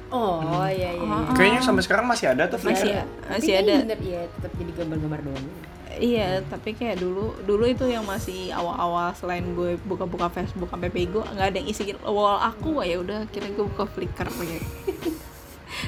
[0.08, 1.04] oh iya iya, iya.
[1.06, 2.96] Ah, Kayaknya sampai sekarang masih ada tuh masih Flickr.
[2.96, 5.46] ya masih kayaknya ada bener, iya tetap jadi gambar-gambar doang
[5.92, 11.24] Iya, tapi kayak dulu dulu itu yang masih awal-awal selain gue buka-buka Facebook sampai Pego
[11.24, 14.68] nggak ada yang isi wall aku ya udah kira gue buka Flickr gitu.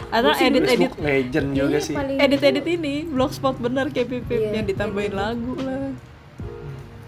[0.09, 1.95] Atau edit-edit Facebook Legend juga Kayaknya sih.
[1.95, 5.87] paling- edit-edit ini blogspot bener kayak pipip Iya, yang ditambahin kayak lagu lah.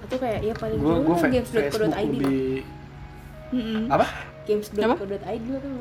[0.05, 2.61] atau kayak ya paling Gue dulu gue kan games.co.id Facebook lebih
[3.51, 3.83] Mm-mm.
[3.89, 4.07] apa?
[4.45, 4.85] games.co.id
[5.45, 5.73] lo kan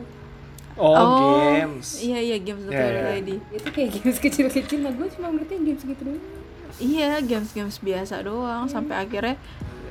[0.74, 2.02] Oh, games.
[2.02, 3.02] Iya iya games Iya, iya.
[3.16, 3.30] ID.
[3.54, 6.24] itu kayak games kecil-kecil nah gue cuma ngerti games gitu doang
[6.82, 8.66] Iya games-games biasa doang.
[8.72, 9.38] Sampai akhirnya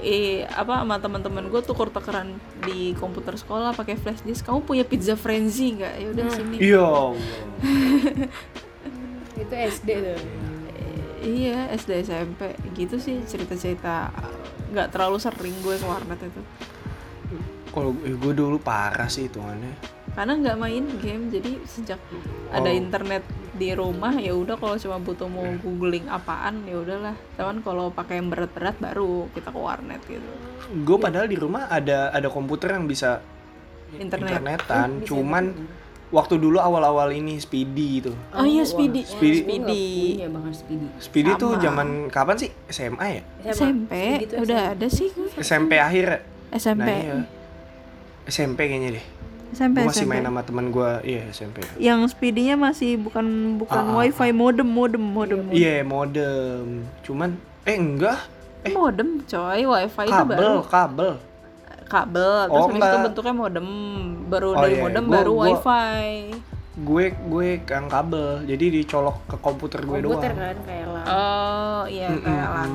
[0.03, 2.35] eh apa sama teman-teman gue tuker tukeran
[2.67, 4.43] di komputer sekolah pakai flash disk.
[4.47, 5.95] Kamu punya pizza frenzy nggak?
[5.99, 6.57] Ya udah sini.
[6.59, 6.83] Iya.
[6.83, 7.15] Allah.
[9.43, 10.21] itu SD tuh.
[11.23, 14.11] Iya SD SMP gitu sih cerita-cerita.
[14.75, 16.43] Nggak terlalu sering gue ke warnet itu.
[17.73, 20.02] Kalau eh, gue dulu parah sih hitungannya.
[20.13, 22.01] Karena nggak main game jadi sejak
[22.49, 22.75] ada Oh.
[22.75, 27.89] internet di rumah ya udah kalau cuma butuh mau googling apaan ya udahlah cuman kalau
[27.89, 30.31] pakai yang berat-berat baru kita ke warnet gitu
[30.75, 33.21] Gue padahal di rumah ada ada komputer yang bisa
[33.93, 34.41] Internet.
[34.41, 35.45] internetan, Bisa cuman
[36.09, 38.13] waktu dulu awal-awal ini Speedy itu.
[38.33, 39.01] Oh iya, wah, Speedy.
[39.03, 39.85] wah, Speedy.
[40.15, 42.51] punya banget Speedy Speedy tuh zaman kapan sih?
[42.67, 43.23] SMA ya?
[43.47, 44.73] SMP Speedy tuh udah SMA.
[44.73, 46.07] ada sih gue SMP akhir.
[46.09, 46.19] ya?
[46.55, 47.17] SMP Nah, iya.
[48.25, 49.07] SMP kayaknya deh.
[49.53, 50.11] SMP Gue masih SMP.
[50.11, 51.61] main sama teman gue, iya SMP.
[51.79, 53.25] yang speedinya masih bukan
[53.57, 55.53] bukan Ah, ah, wifi modem modem modem modem.
[55.53, 56.65] Iya, modem.
[57.03, 58.19] Cuman eh enggak,
[58.63, 61.13] eh modem coy wifi itu kabel, baru kabel.
[61.85, 63.67] kabel terus Oh, habis itu bentuknya modem
[64.27, 64.83] baru Oh, dari iya.
[64.83, 66.03] modem Gua- baru gua- wifi
[66.75, 68.49] Gue gue yang kabel.
[68.49, 70.41] Jadi dicolok ke komputer gue komputer doang.
[70.43, 72.25] kan kayak lah oh iya Mm-mm.
[72.25, 72.73] kayak LAN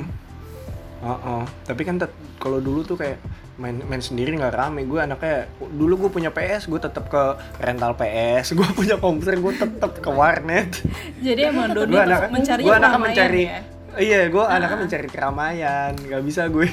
[0.98, 1.44] Oh, oh.
[1.64, 1.98] tapi kan
[2.38, 3.18] kalau dulu tuh kayak
[3.58, 4.86] main main sendiri nggak rame.
[4.86, 7.24] Gue anaknya dulu gue punya PS, gue tetap ke
[7.62, 8.52] rental PS.
[8.58, 10.82] Gue punya komputer, gue tetap ke warnet.
[11.20, 13.60] jadi emang Doni gue anak mencari gue anaknya keramaian mencari ya?
[13.98, 15.92] iya gue anaknya mencari keramaian.
[15.98, 16.68] Nggak bisa gue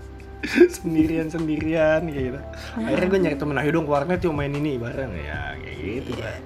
[0.78, 2.40] sendirian sendirian gitu.
[2.76, 5.10] Akhirnya gue nyari temen ayo dong ke warnet yuk main ini bareng.
[5.16, 6.40] Ya kayak gitu kan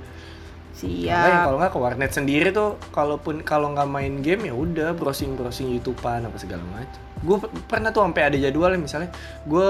[0.76, 1.46] Makanya siap.
[1.48, 5.72] Kalau nggak ke warnet sendiri tuh kalaupun kalau nggak main game ya udah browsing browsing
[5.72, 7.36] YouTubean apa segala macam gue
[7.66, 9.10] pernah tuh sampai ada jadwalnya misalnya
[9.42, 9.68] gue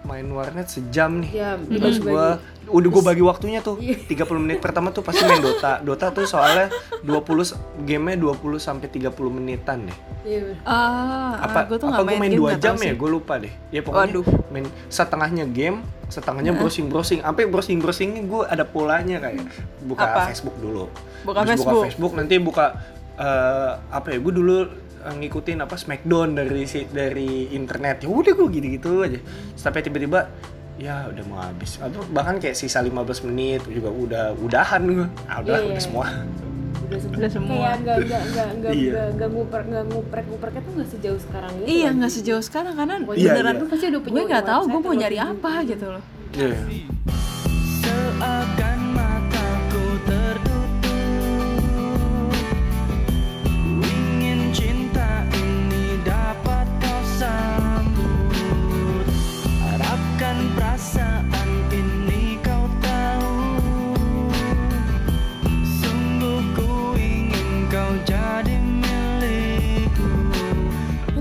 [0.00, 2.26] main warnet sejam nih ya terus gue
[2.68, 4.02] udah gue bagi waktunya tuh Iya.
[4.04, 6.68] 30 menit pertama tuh pasti main Dota Dota tuh soalnya
[7.00, 10.56] 20 gamenya 20 sampai 30 menitan deh Iya, bener.
[10.64, 13.80] ah apa gue tuh apa nggak gue main, dua jam ya gue lupa deh ya
[13.80, 14.26] pokoknya Waduh.
[14.50, 19.46] main setengahnya game setengahnya browsing browsing sampai browsing browsingnya gue ada polanya kayak
[19.82, 20.20] buka Apa?
[20.28, 21.74] Facebook dulu Buka Terus Facebook.
[21.74, 22.66] buka Facebook nanti buka
[23.16, 24.56] eh, apa ya gue dulu
[25.10, 29.18] ngikutin apa Smackdown dari si dari internet ya udah gue gitu gitu aja
[29.54, 30.28] sampai tiba-tiba
[30.76, 32.94] ya udah mau habis atau bahkan kayak sisa 15
[33.26, 35.80] menit juga udah udahan gue ah udah Iya, udah iya.
[35.80, 36.06] semua
[36.78, 37.56] udah semua, Udah semua.
[37.58, 38.90] kayak nggak nggak nggak nggak Iya.
[38.90, 42.74] nggak nggak nguper nggak nguprek ngupreknya tuh nggak sejauh sekarang gitu iya nggak sejauh sekarang
[42.74, 43.60] karena Iya, beneran iya.
[43.60, 46.58] lu pasti udah punya gue nggak tahu gue mau nyari apa gitu loh Iya.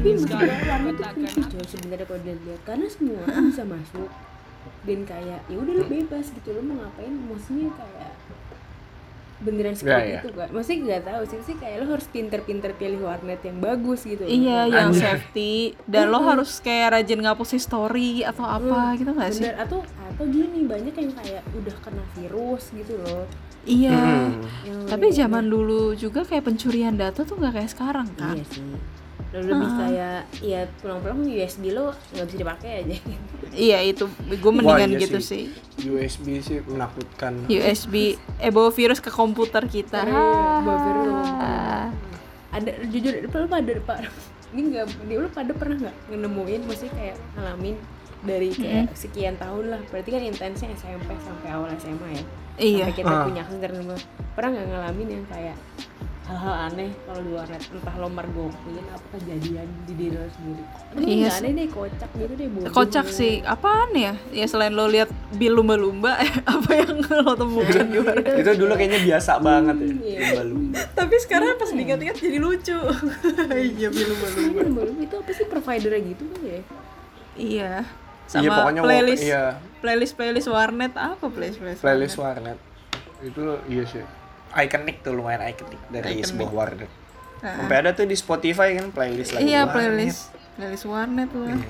[0.08, 2.62] Tapi menurut gue warna tuh kritis coy sebenarnya kalau dilihat.
[2.64, 4.10] Karena semua orang bisa masuk
[4.88, 6.48] dan kayak ya udah lu bebas gitu.
[6.56, 7.12] Lu mau ngapain?
[7.28, 8.12] Maksudnya kayak
[9.38, 10.20] beneran seperti Ya, ya.
[10.20, 14.02] itu kan maksudnya nggak tahu sih sih kayak lo harus pinter-pinter pilih warnet yang bagus
[14.02, 14.24] gitu.
[14.24, 15.02] Iya, yang Anjay.
[15.04, 15.54] safety
[15.86, 19.46] dan lo harus kayak rajin ngapus story atau apa gitu nggak sih?
[19.46, 23.30] bener atau atau gini banyak yang kayak udah kena virus gitu loh
[23.68, 24.32] Iya.
[24.64, 24.88] Hmm.
[24.88, 28.40] Tapi zaman dulu juga kayak pencurian data tuh nggak kayak sekarang kan?
[28.40, 28.64] iya sih
[29.28, 32.96] lo lebih kayak ya pulang-pulang USB lo nggak bisa dipakai aja
[33.48, 35.50] Iya itu, gue mendingan iya gitu sih.
[35.80, 40.04] USB sih menakutkan USB, eh bawa virus ke komputer kita.
[40.04, 40.24] Iya,
[40.62, 41.88] bawa virus Ah.
[42.50, 43.98] ada jujur lu pada pak
[44.50, 47.76] ini nggak lu pada pernah nggak nemuin maksudnya kayak ngalamin
[48.20, 52.24] dari kayak sekian tahun lah berarti kan intensnya SMP sampai awal SMA ya
[52.58, 52.86] Iya.
[52.90, 53.24] sampai kita Ah.
[53.24, 54.02] punya akses
[54.34, 55.56] pernah nggak ngalamin yang kayak
[56.28, 60.64] hal-hal aneh kalau di warnet entah lo mergokin apa kejadian di diri lo sendiri
[60.98, 64.14] Iya aneh deh kocak gitu deh bodoh Kocak sih, apaan ya?
[64.30, 68.36] Ya selain lo lihat bil lumba-lumba, apa yang lo temukan di warnet?
[68.42, 70.20] itu dulu kayaknya biasa banget ya Iya.
[70.20, 72.78] lumba-lumba Tapi sekarang pas diingat-ingat jadi lucu.
[73.72, 74.60] Iya bil lumba-lumba.
[74.60, 76.62] Kan baru itu apa sih providernya gitu kan ya Iya.
[77.38, 77.74] Iya,
[78.28, 79.44] Sama pokoknya playlist, iya.
[79.80, 81.80] playlist playlist warnet apa playlist playlist?
[81.80, 82.60] playlist warnet
[83.20, 84.04] itu iya sih
[84.54, 86.28] ikonik tuh lumayan ikonik dari Ikonik.
[86.28, 86.92] sebuah warnet
[87.38, 89.74] Sampai ada tuh di Spotify kan playlist lagu iya warnet.
[89.74, 90.22] playlist
[90.54, 91.70] playlist warnet tuh Iya.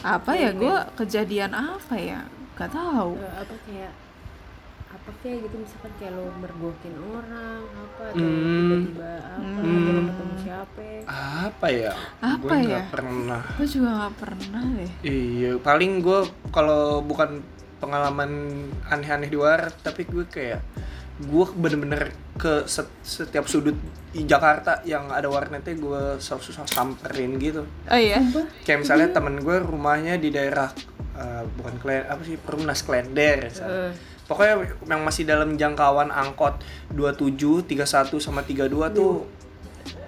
[0.00, 2.20] apa ya gue kejadian apa ya
[2.54, 3.92] gak tahu Eh, apa kayak
[4.88, 8.68] apa kayak gitu misalkan kayak lo mergokin orang apa atau Hmm.
[8.88, 11.92] tiba-tiba apa atau lo ketemu siapa Apa ya?
[12.20, 12.90] Apa Gue nggak ya?
[12.90, 13.42] pernah.
[13.50, 17.40] gue juga nggak pernah deh Iya, paling gue kalau bukan
[17.78, 18.30] pengalaman
[18.84, 20.60] aneh-aneh di luar, tapi gue kayak
[21.18, 23.74] gue bener-bener ke set- setiap sudut
[24.08, 27.66] di Jakarta yang ada warnetnya gue susah samperin gitu.
[27.66, 28.22] oh iya
[28.62, 30.70] Kayak misalnya temen gue rumahnya di daerah
[31.14, 33.50] eh, bukan Klen, apa sih Perumnas Klender.
[33.50, 33.90] misalnya.
[34.28, 34.54] Pokoknya
[34.86, 36.60] yang masih dalam jangkauan angkot
[36.92, 39.24] 27, 31 sama 32 tuh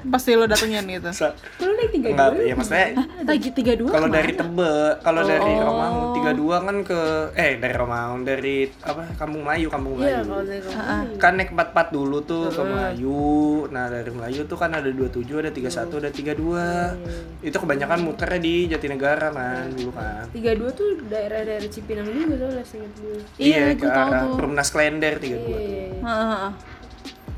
[0.02, 2.86] pasti lo datengin gitu sa- lo naik tiga enggak dua ya maksudnya
[3.22, 5.66] lagi tiga dua kalau dari Tebe, kalau dari Oh.
[5.66, 7.00] Romangun 32 kan ke
[7.34, 10.24] eh dari Romangun dari apa Kampung Melayu, Kampung iya Melayu.
[10.26, 13.28] kalau dari kamu Kan naik 44 dulu tuh ke Melayu.
[13.68, 16.96] Nah, dari Melayu tuh kan ada 27, ada 31, ada 32.
[17.40, 20.24] Itu kebanyakan muternya di Jatinegara kan dulu kan.
[20.30, 24.36] tiga dua tuh daerah-daerah Cipinang juga soalnya seingat gue Iya, ke arah tuh.
[24.36, 25.88] Perumnas Klender 32 tuh.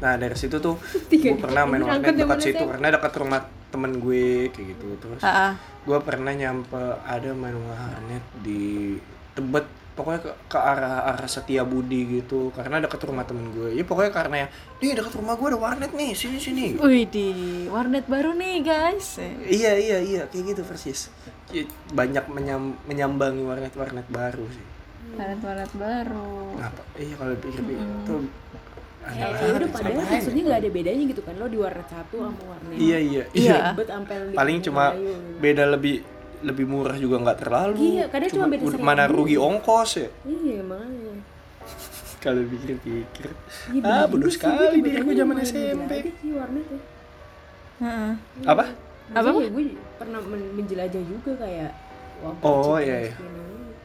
[0.03, 0.75] Nah, dari situ tuh
[1.07, 2.65] Tiga gue pernah main warnet dekat situ.
[2.67, 4.87] Karena dekat rumah temen gue kayak gitu.
[4.99, 5.23] Terus
[5.87, 8.99] gue pernah nyampe ada main warnet di
[9.39, 9.81] Tebet.
[9.93, 12.51] Pokoknya ke, ke arah arah Setia Budi gitu.
[12.51, 13.79] Karena dekat rumah temen gue.
[13.79, 14.49] Ya pokoknya karena ya
[14.83, 16.65] nih dekat rumah gue ada warnet nih sini sini.
[16.83, 17.29] Wih di
[17.71, 19.23] warnet baru nih guys.
[19.47, 20.23] iya iya iya.
[20.27, 21.15] Kayak gitu persis.
[21.53, 24.67] Ya, banyak menyam, menyambangi warnet warnet baru sih.
[25.15, 26.57] Warnet warnet baru.
[26.97, 28.17] iya kalau pikir-pikir itu
[28.53, 28.62] aneh
[29.03, 30.15] Ya, ya udah padahal ngapain ya?
[30.15, 33.23] maksudnya nggak ada bedanya gitu kan lo di warnet satu sama warnet iya iya.
[33.35, 33.57] Iya.
[34.33, 35.19] paling cuma gitu.
[35.43, 35.97] beda lebih
[36.43, 37.75] lebih murah juga nggak terlalu.
[37.79, 38.87] Iya, kadang cuma beda udah seribu.
[38.87, 40.09] mana rugi ongkos ya?
[40.23, 41.15] Iya makanya.
[42.23, 43.31] Kalau pikir-pikir
[43.75, 46.81] Iya, ah bener bodoh juga sih, sekali diriku gue zaman SMP sih warnet ya.
[48.47, 48.65] Apa?
[49.13, 49.65] Apa gue
[49.99, 51.71] pernah men- menjelajah juga kayak
[52.23, 53.15] wah, Oh, iya, iya.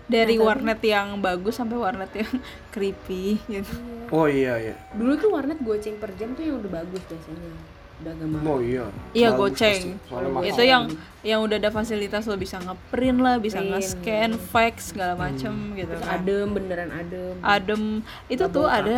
[0.08, 2.32] Dari Nah, tapi- warnet yang bagus sampai warnet yang
[2.74, 3.74] creepy gitu.
[4.08, 4.76] oh iya iya.
[4.91, 7.52] Dulu tuh warnet goceng per jam tuh yang udah bagus biasanya.
[7.98, 8.46] Udah agak mahal.
[8.48, 8.86] Oh iya.
[9.12, 10.00] Iya goceng.
[10.41, 10.88] Itu yang
[11.22, 16.02] yang udah ada fasilitas lo bisa ngeprint lah, bisa nge-scan, fax segala macem gitu Terus
[16.02, 16.15] kan.
[16.15, 17.36] adem beneran adem.
[17.41, 17.84] Adem.
[18.28, 18.98] Itu Nggak tuh ada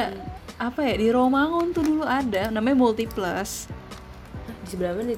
[0.59, 3.65] apa ya di Romangun tuh dulu ada namanya Multiplus.
[4.61, 5.15] Di sebelah mana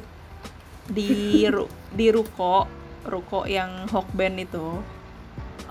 [0.88, 1.10] di
[1.46, 2.64] ru- di ruko
[3.02, 4.80] ruko yang Hokben itu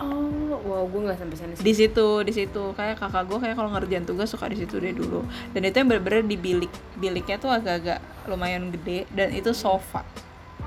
[0.01, 2.65] oh wow gue nggak sampai sana di situ di situ.
[2.75, 5.25] Kayak kakak gue kayak kalau ngerjain tugas suka di situ deh dulu.
[5.53, 6.73] Dan itu yang bener-bener di bilik.
[6.97, 9.05] Biliknya tuh agak-agak lumayan gede.
[9.13, 10.03] Dan itu sofa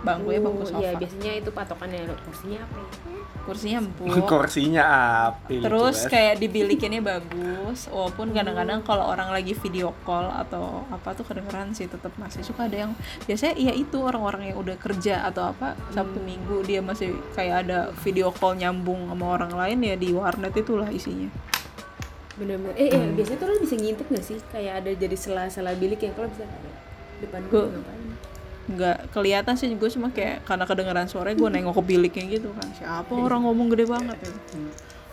[0.04, 0.80] bangkunya bangku Oh, sofa.
[0.80, 2.92] iya biasanya itu patokannya lo kursinya apa ya?
[3.44, 4.08] kursinya empuk.
[4.32, 4.84] Kursinya
[5.28, 6.12] api terus kan.
[6.12, 11.86] kayak dibilikinnya bagus walaupun kadang-kadang kalau orang lagi video call atau apa tuh kedengeran sih
[11.86, 12.72] tetap masih suka.
[12.72, 12.92] Ada yang
[13.24, 17.92] biasanya iya itu orang-orang yang udah kerja atau apa sabtu minggu dia masih kayak ada
[18.00, 21.28] video call nyambung sama orang lain ya di warnet itulah isinya.
[22.34, 22.74] Bener-bener.
[22.74, 23.12] Eh, eh Hmm.
[23.14, 24.40] biasanya tuh lo bisa ngintip gak sih?
[24.50, 26.48] Kayak ada jadi sela-sela bilik yang kalau bisa
[27.20, 27.66] depan gue
[28.66, 32.68] nggak kelihatan sih gue cuma kayak karena kedengeran suaranya gue nengok ke biliknya gitu kan.
[32.72, 34.32] Siapa orang ngomong gede banget ya?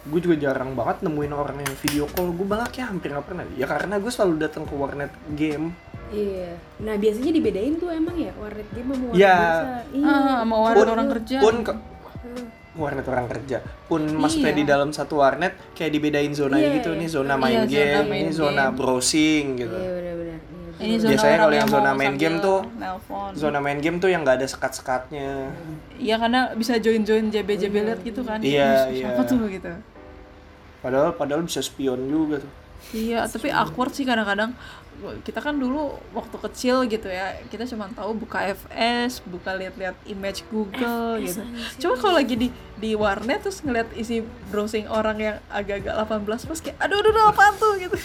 [0.00, 2.30] Gue juga jarang banget nemuin orang yang video call.
[2.30, 3.44] Gue malah kayak hampir nggak pernah.
[3.52, 5.74] Ya karena gue selalu datang ke warnet game.
[6.08, 6.56] Iya.
[6.80, 9.34] Nah biasanya dibedain tuh emang ya warnet game sama warnet Ya.
[9.34, 9.68] biasa.
[9.92, 10.06] Iya.
[10.06, 11.36] Ah, sama warnet orang kerja.
[11.38, 11.72] pun ke
[12.72, 13.58] warnet orang kerja.
[13.84, 14.58] Pun maksudnya Iya.
[14.58, 16.90] di dalam satu warnet kayak dibedain zona Iya, gitu.
[16.90, 16.98] Iya.
[16.98, 18.76] nih zona Iya, main zona game main ini zona game.
[18.78, 19.76] browsing gitu.
[19.76, 20.38] Iya benar-benar.
[20.40, 20.49] iya.
[20.80, 24.24] Ini zona Biasanya kalau yang zona main game tuh, nelpon zona main game tuh yang
[24.24, 25.52] nggak ada sekat-sekatnya
[26.00, 28.40] Iya karena bisa join-join JB-JB liat gitu kan.
[28.40, 29.12] Iya, iya.
[29.12, 29.70] Siapa tuh gitu.
[30.80, 32.52] padahal padahal bisa spion juga tuh
[32.96, 34.56] Iya, tapi awkward sih kadang-kadang.
[35.24, 40.44] Kita kan dulu waktu kecil gitu ya, kita cuma tahu buka FS, buka lihat-lihat image
[40.52, 41.40] Google gitu.
[41.80, 46.60] Cuma kalau lagi di di warnet terus ngeliat isi browsing orang yang agak-agak 18 plus
[46.64, 47.96] kayak aduh aduh, aduh apaan tuh gitu.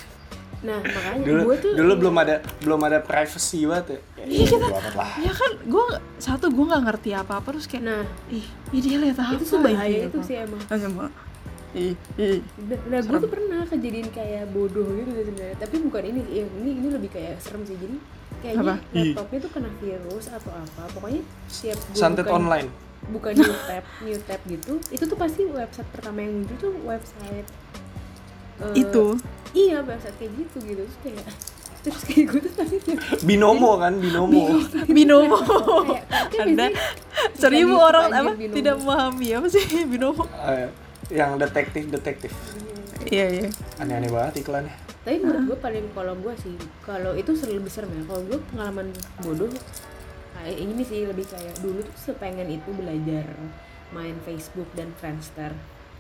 [0.64, 4.68] Nah makanya dulu gue tuh dulu belum ada belum ada privacy banget ya iya kita
[4.96, 5.86] lah Ya kan gue
[6.18, 10.08] satu gue nggak ngerti apa-apa terus kayak nah ih, ih dia lihat apa itu sebahaya
[10.08, 10.18] gitu.
[10.18, 11.10] itu sih emang Hanya mau,
[11.76, 12.40] ih, ih.
[12.66, 15.58] Nah, nah gue tuh pernah kejadian kayak bodoh gitu sebenarnya.
[15.60, 16.34] Tapi bukan ini, sih.
[16.48, 17.76] Ini ini lebih kayak serem sih.
[17.76, 17.98] Jadi
[18.40, 18.76] kayaknya Apa?
[18.96, 20.84] laptopnya tuh kena virus atau apa.
[20.96, 21.22] Pokoknya
[21.52, 22.70] siap gue santet buka, online
[23.12, 24.74] buka new tab, new tab gitu.
[24.90, 27.48] Itu tuh pasti website pertama yang muncul tuh website
[28.62, 29.06] eh, Itu.
[29.56, 30.84] Iya website kayak gitu gitu.
[30.84, 31.26] Terus kayak
[31.86, 34.60] terus kayak gue tuh tiap binomo kan binomo.
[34.90, 35.38] Binomo.
[35.86, 36.66] Kayak kan anda.
[36.68, 36.84] biasanya
[37.38, 38.32] seribu iklan orang apa?
[38.36, 38.56] binomo.
[38.58, 40.24] tidak memahami apa sih binomo?
[40.28, 40.70] Eh,
[41.14, 42.32] yang detektif detektif.
[43.06, 43.48] Iya iya.
[43.78, 44.74] Aneh-aneh banget iklannya.
[45.06, 48.90] Tapi menurut gue paling kalau gue sih kalau itu lebih serem ya kalau gue pengalaman
[49.22, 49.54] bodoh
[50.42, 53.26] eh, ini sih lebih kayak dulu tuh sepengen itu belajar
[53.94, 55.54] main Facebook dan Friendster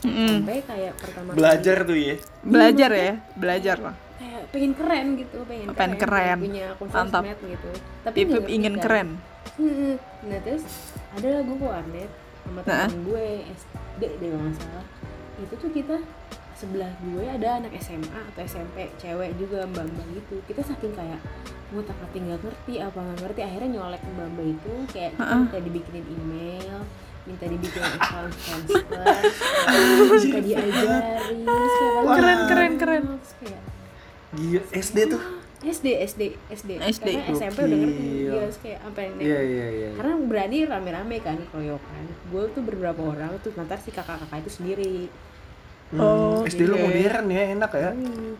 [0.05, 0.33] Mm-mm.
[0.39, 2.15] sampai kayak pertama Belajar kali tuh ya.
[2.41, 3.95] Belajar ya, belajar lah.
[4.15, 6.37] kayak pengen keren gitu pengen, Pengen keren.
[6.39, 7.21] punya akun Mantap.
[7.21, 8.81] sosmed gitu tapi Ipip nggak ngerti ingin kan.
[8.81, 9.07] keren.
[10.21, 10.63] Nah terus
[11.11, 12.85] ada lah gue ke warnet sama Nah.
[12.85, 14.85] temen gue SD deh kalau nggak salah
[15.35, 15.95] itu tuh kita
[16.55, 21.19] sebelah gue ada anak SMA atau SMP cewek juga mbak mbak gitu kita saking kayak
[21.67, 25.23] gue tak ngerti nggak ngerti apa nggak ngerti akhirnya nyolek mbak mbak itu kayak kita
[25.25, 25.35] Ha-ha.
[25.41, 26.77] minta dibikinin email
[27.25, 28.81] minta dibikinin account transfer
[30.15, 31.39] minta diajarin
[31.97, 32.15] Wah.
[32.15, 33.03] Keren, keren, keren.
[34.31, 35.21] Gila, SD tuh.
[35.57, 36.21] SD SD
[36.53, 37.07] SD SD.
[37.09, 39.89] karena SMP udah ngerti dia terus kayak sampai naik Iya, iya, iya.
[39.97, 44.95] karena berani rame-rame kan keroyokan gue tuh beberapa orang tuh nanti si kakak-kakak itu sendiri
[45.85, 46.81] Hmm, Oh, SD lu iya.
[46.81, 47.91] modern ya, enak ya.
[47.93, 48.33] Hmm.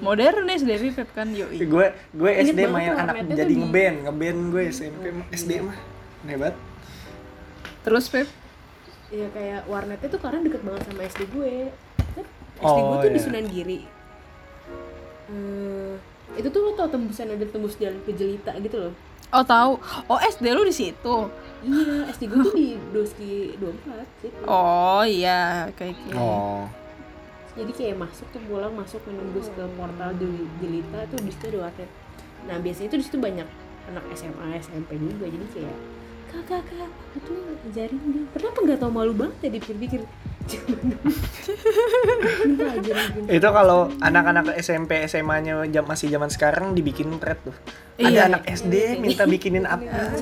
[0.00, 1.60] Modern nih dari Pip kan yoi.
[1.62, 5.76] Gue gue SD main anak jadi ngeband, ngeband gue SMP mah- SD mah.
[6.24, 6.56] Hebat.
[7.82, 8.28] Terus Pip,
[9.08, 11.52] ya kayak warnetnya tuh karena deket banget sama SD gue
[12.12, 12.24] kan
[12.56, 13.24] SD Oh, gue tuh di iya.
[13.24, 13.80] Sunan Giri
[15.28, 15.92] Eh,
[16.34, 18.94] itu tuh lo tau tembusan ada tembus jalan ke Jelita gitu loh
[19.30, 19.80] oh tahu.
[20.06, 21.16] Oh SD lu di situ.
[21.62, 26.16] iya SD gue tuh di Doski 24 sih Oh iya, kayak gitu.
[26.16, 26.68] Oh.
[27.52, 31.58] jadi kayak masuk tuh pulang masuk menembus ke portal Jel- Jelita tuh di situ ada
[31.66, 31.90] warnet
[32.42, 33.44] nah biasanya tuh di situ banyak
[33.86, 35.76] anak SMA SMP juga jadi kayak
[36.32, 37.36] kakak kakak aku tuh
[37.68, 40.02] ajarin dia kenapa nggak tau malu banget ya dipikir-pikir.
[43.30, 47.54] Itu kalau anak-anak SMP SMA-nya jam masih zaman sekarang dibikin thread tuh.
[47.94, 48.22] Ada Iya.
[48.26, 50.18] anak SD minta bikinin apa?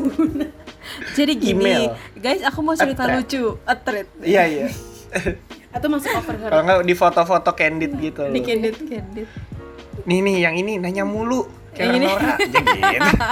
[1.16, 1.96] Jadi gini, Email.
[2.16, 3.16] guys, aku mau cerita Atret.
[3.16, 3.44] lucu.
[3.64, 4.08] Atret.
[4.20, 4.66] Iya, iya.
[5.74, 8.26] atau masuk over her Kalau nggak di foto-foto candid gitu.
[8.28, 9.28] Di candid, candid.
[10.04, 11.46] Nih nih yang ini nanya mulu.
[11.81, 12.07] Kayak Yang ini.
[12.12, 12.33] Nora.
[12.37, 12.59] Gitu.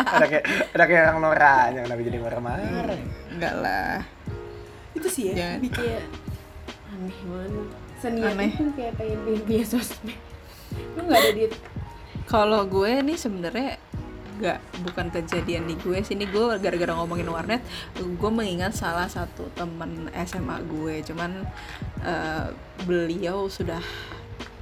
[0.08, 2.98] ada kayak ada kayak orang Nora, jangan kenapa jadi marah-marah.
[3.28, 3.94] Enggak lah.
[4.90, 5.58] itu sih ya Jangan.
[5.60, 6.04] lebih kayak
[6.90, 7.52] aneh banget
[8.34, 8.50] Aneh.
[8.50, 10.16] itu kayak pengen punya sosmed
[10.96, 11.52] lu nggak ada duit
[12.26, 13.70] Kalau gue nih sebenarnya
[14.38, 17.62] nggak bukan kejadian di gue sini gue gara-gara ngomongin warnet
[17.94, 21.46] gue mengingat salah satu temen SMA gue cuman
[22.02, 22.46] eh,
[22.82, 23.82] beliau sudah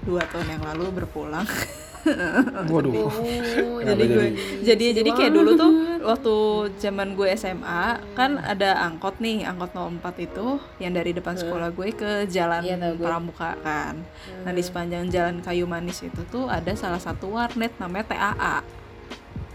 [0.05, 1.49] dua tahun yang lalu berpulang
[2.73, 2.93] Waduh.
[2.95, 4.35] oh jadi gue jadi?
[4.63, 5.73] jadi jadi kayak dulu tuh
[6.07, 6.35] waktu
[6.79, 10.47] zaman gue SMA kan ada angkot nih angkot 04 itu
[10.79, 13.03] yang dari depan sekolah gue ke jalan Iya, gue.
[13.03, 13.99] Pramuka kan
[14.47, 18.57] nah di sepanjang jalan kayu manis itu tuh ada salah satu warnet namanya TAA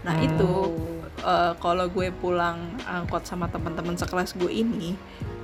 [0.02, 0.52] nah itu
[1.22, 4.98] eh, kalau gue pulang angkot sama teman-teman sekelas gue ini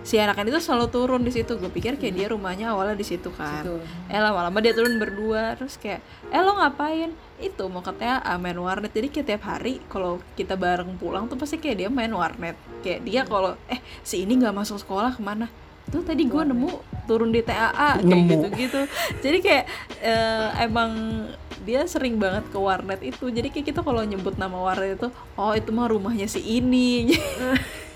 [0.09, 1.61] si anak itu selalu turun di situ.
[1.61, 3.61] Gue pikir kayak dia rumahnya awalnya di situ kan.
[3.61, 3.77] Situ.
[4.09, 6.01] eh lama-lama dia turun berdua terus kayak
[6.33, 7.13] eh lo ngapain?
[7.37, 8.89] Itu mau ke TAA main warnet.
[8.97, 12.57] Jadi kayak tiap hari kalau kita bareng pulang tuh pasti kayak dia main warnet.
[12.81, 15.53] Kayak dia kalau eh si ini nggak masuk sekolah ke mana?
[15.93, 16.69] Tuh tadi gue nemu
[17.05, 18.29] turun di TAA kayak Nemu.
[18.29, 18.81] gitu gitu
[19.25, 19.65] jadi kayak
[20.05, 20.93] eh, emang
[21.65, 23.29] dia sering banget ke warnet itu.
[23.29, 27.13] Jadi kayak kita kalau nyebut nama warnet itu oh itu mah rumahnya si ini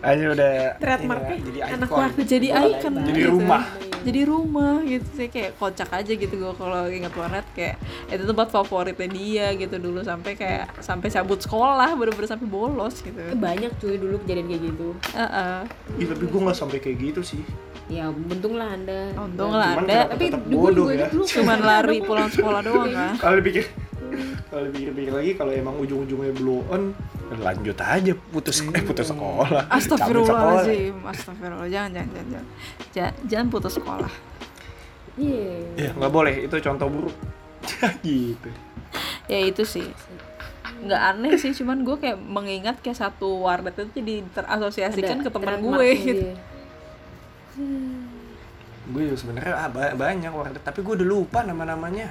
[0.00, 1.98] Aja udah Trademarknya jadi anak icon.
[1.98, 2.26] warnet.
[2.26, 2.94] jadi Bukan icon icon.
[3.04, 3.32] Jadi gitu.
[3.32, 3.64] rumah.
[4.00, 7.76] jadi rumah gitu sih kayak kocak aja gitu gue kalau inget warnet kayak
[8.08, 13.12] itu tempat favoritnya dia gitu dulu sampai kayak sampai cabut sekolah bener-bener sampai bolos gitu
[13.12, 15.60] Eh, banyak cuy dulu kejadian kayak gitu Heeh.
[15.96, 17.44] Ih, tapi gue nggak sampai kayak gitu sih.
[17.88, 21.06] ya untung lah anda untung lah kenapa tapi dulu bodoh gue ya.
[21.10, 23.64] dulu cuman lari pulang sekolah doang kan Kalau dipikir
[24.46, 26.92] kalau dipikir-pikir lagi kalau emang ujung-ujungnya blow on
[27.32, 29.66] lanjut aja putus eh, putus sekolah.
[29.68, 32.46] Astagfirullahaladzim Astagfirullah jangan jangan jangan jangan,
[32.90, 34.12] Ja- jangan putus sekolah
[35.14, 37.16] iya Ya nggak boleh itu contoh buruk.
[38.02, 38.50] gitu.
[39.26, 39.86] ya itu sih
[40.80, 45.30] nggak aneh sih cuman gue kayak mengingat kayak satu warnet itu jadi terasosiasikan Ada ke
[45.30, 46.26] teman gue gitu.
[48.90, 52.10] Gue juga sebenarnya ah, ba- banyak warnet tapi gue udah lupa nama-namanya.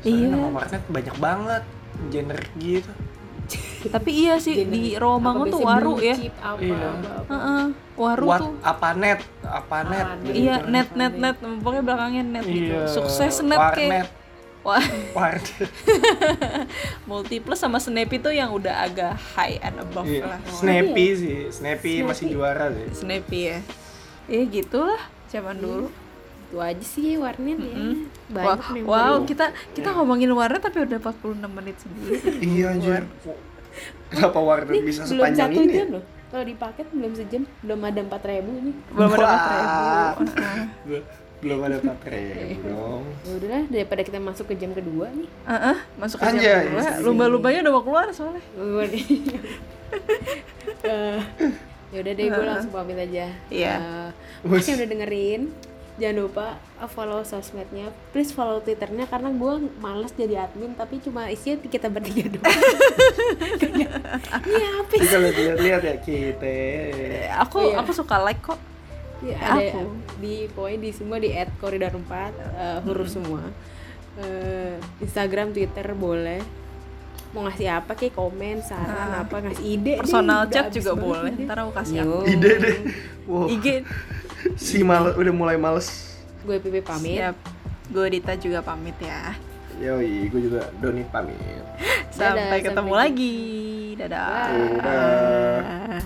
[0.00, 0.28] Soalnya Iya.
[0.30, 1.62] nama warnet banyak banget
[2.08, 2.92] genre gitu.
[3.82, 6.76] tapi iya sih di Romangun tuh waru ya apa, Iya.
[6.78, 7.28] apa, apa.
[7.28, 7.62] Heeh,
[7.94, 9.20] waru What tuh apa net?
[9.42, 10.06] Apa net?
[10.06, 10.34] Apa gitu.
[10.38, 10.70] iya Gitu.
[10.70, 12.86] net net net pokoknya belakangnya net gitu Iya.
[12.86, 13.76] sukses net warnet.
[13.90, 14.06] kayak
[14.66, 14.84] wah
[17.06, 20.24] multiplus sama snappy tuh yang udah agak high and above Iya.
[20.26, 22.32] lah Snappy sih, Snappy, masih Snappy.
[22.32, 22.86] juara sih.
[22.94, 23.58] snappy ya
[24.26, 25.88] ya gitulah zaman dulu
[26.50, 27.70] itu aja sih warnet ya.
[27.70, 27.94] Wah,
[28.58, 28.82] banyak memori.
[28.84, 32.18] wow kita kita ngomongin warnet tapi udah 46 menit sendiri.
[32.42, 33.02] Iya anjir.
[34.08, 35.72] Kenapa warnet Nih, bisa belum sepanjang satu ini?
[35.72, 36.04] jam loh.
[36.26, 40.22] Kalau di paket belum sejam belum ada empat ribu nih belum ada empat ribu.
[40.84, 41.08] Belum-
[41.40, 43.00] Belum ada baterai dong.
[43.24, 45.24] ya udahlah daripada kita masuk ke jam kedua nih.
[45.46, 46.64] Heeh, masuk ke jam Anjay.
[46.68, 47.00] kedua.
[47.00, 48.44] Lumba-lumbanya udah mau keluar soalnya.
[50.82, 51.18] Eh,
[51.90, 53.26] ya udah deh gue langsung pamit aja.
[53.48, 53.74] Iya.
[53.74, 54.08] Eh,
[54.44, 55.42] makasih udah dengerin
[55.96, 61.26] jangan lupa uh, follow sosmednya please follow twitternya karena gue males jadi admin tapi cuma
[61.26, 62.46] isinya kita bertiga doang
[64.46, 66.54] iya apa Kita lihat-lihat ya kita.
[67.40, 67.76] Aku Oh, iya.
[67.78, 68.56] aku suka like kok.
[69.20, 69.92] Ya, ada Aku.
[70.16, 73.44] di pokoknya di semua di at koridor 4 eh, huruf semua
[74.12, 76.40] Eh, Instagram Twitter boleh
[77.30, 81.30] mau ngasih apa kayak komen saran apa ngasih ide Personal chat juga boleh.
[81.30, 81.46] ide.
[81.46, 82.26] Ntar aku kasih Yo.
[82.26, 82.76] Ide deh.
[83.24, 83.46] Wow.
[83.46, 83.66] IG.
[84.60, 86.12] Si males udah mulai males.
[86.44, 87.36] gue Pipi pamit Siap.
[87.90, 89.32] Gue Dita juga pamit ya.
[89.80, 91.40] Yoi, gue juga Doni pamit.
[92.16, 93.36] Sampai Dadah, ketemu sampai lagi.
[93.96, 94.52] Dadah.
[94.76, 96.00] Dadah.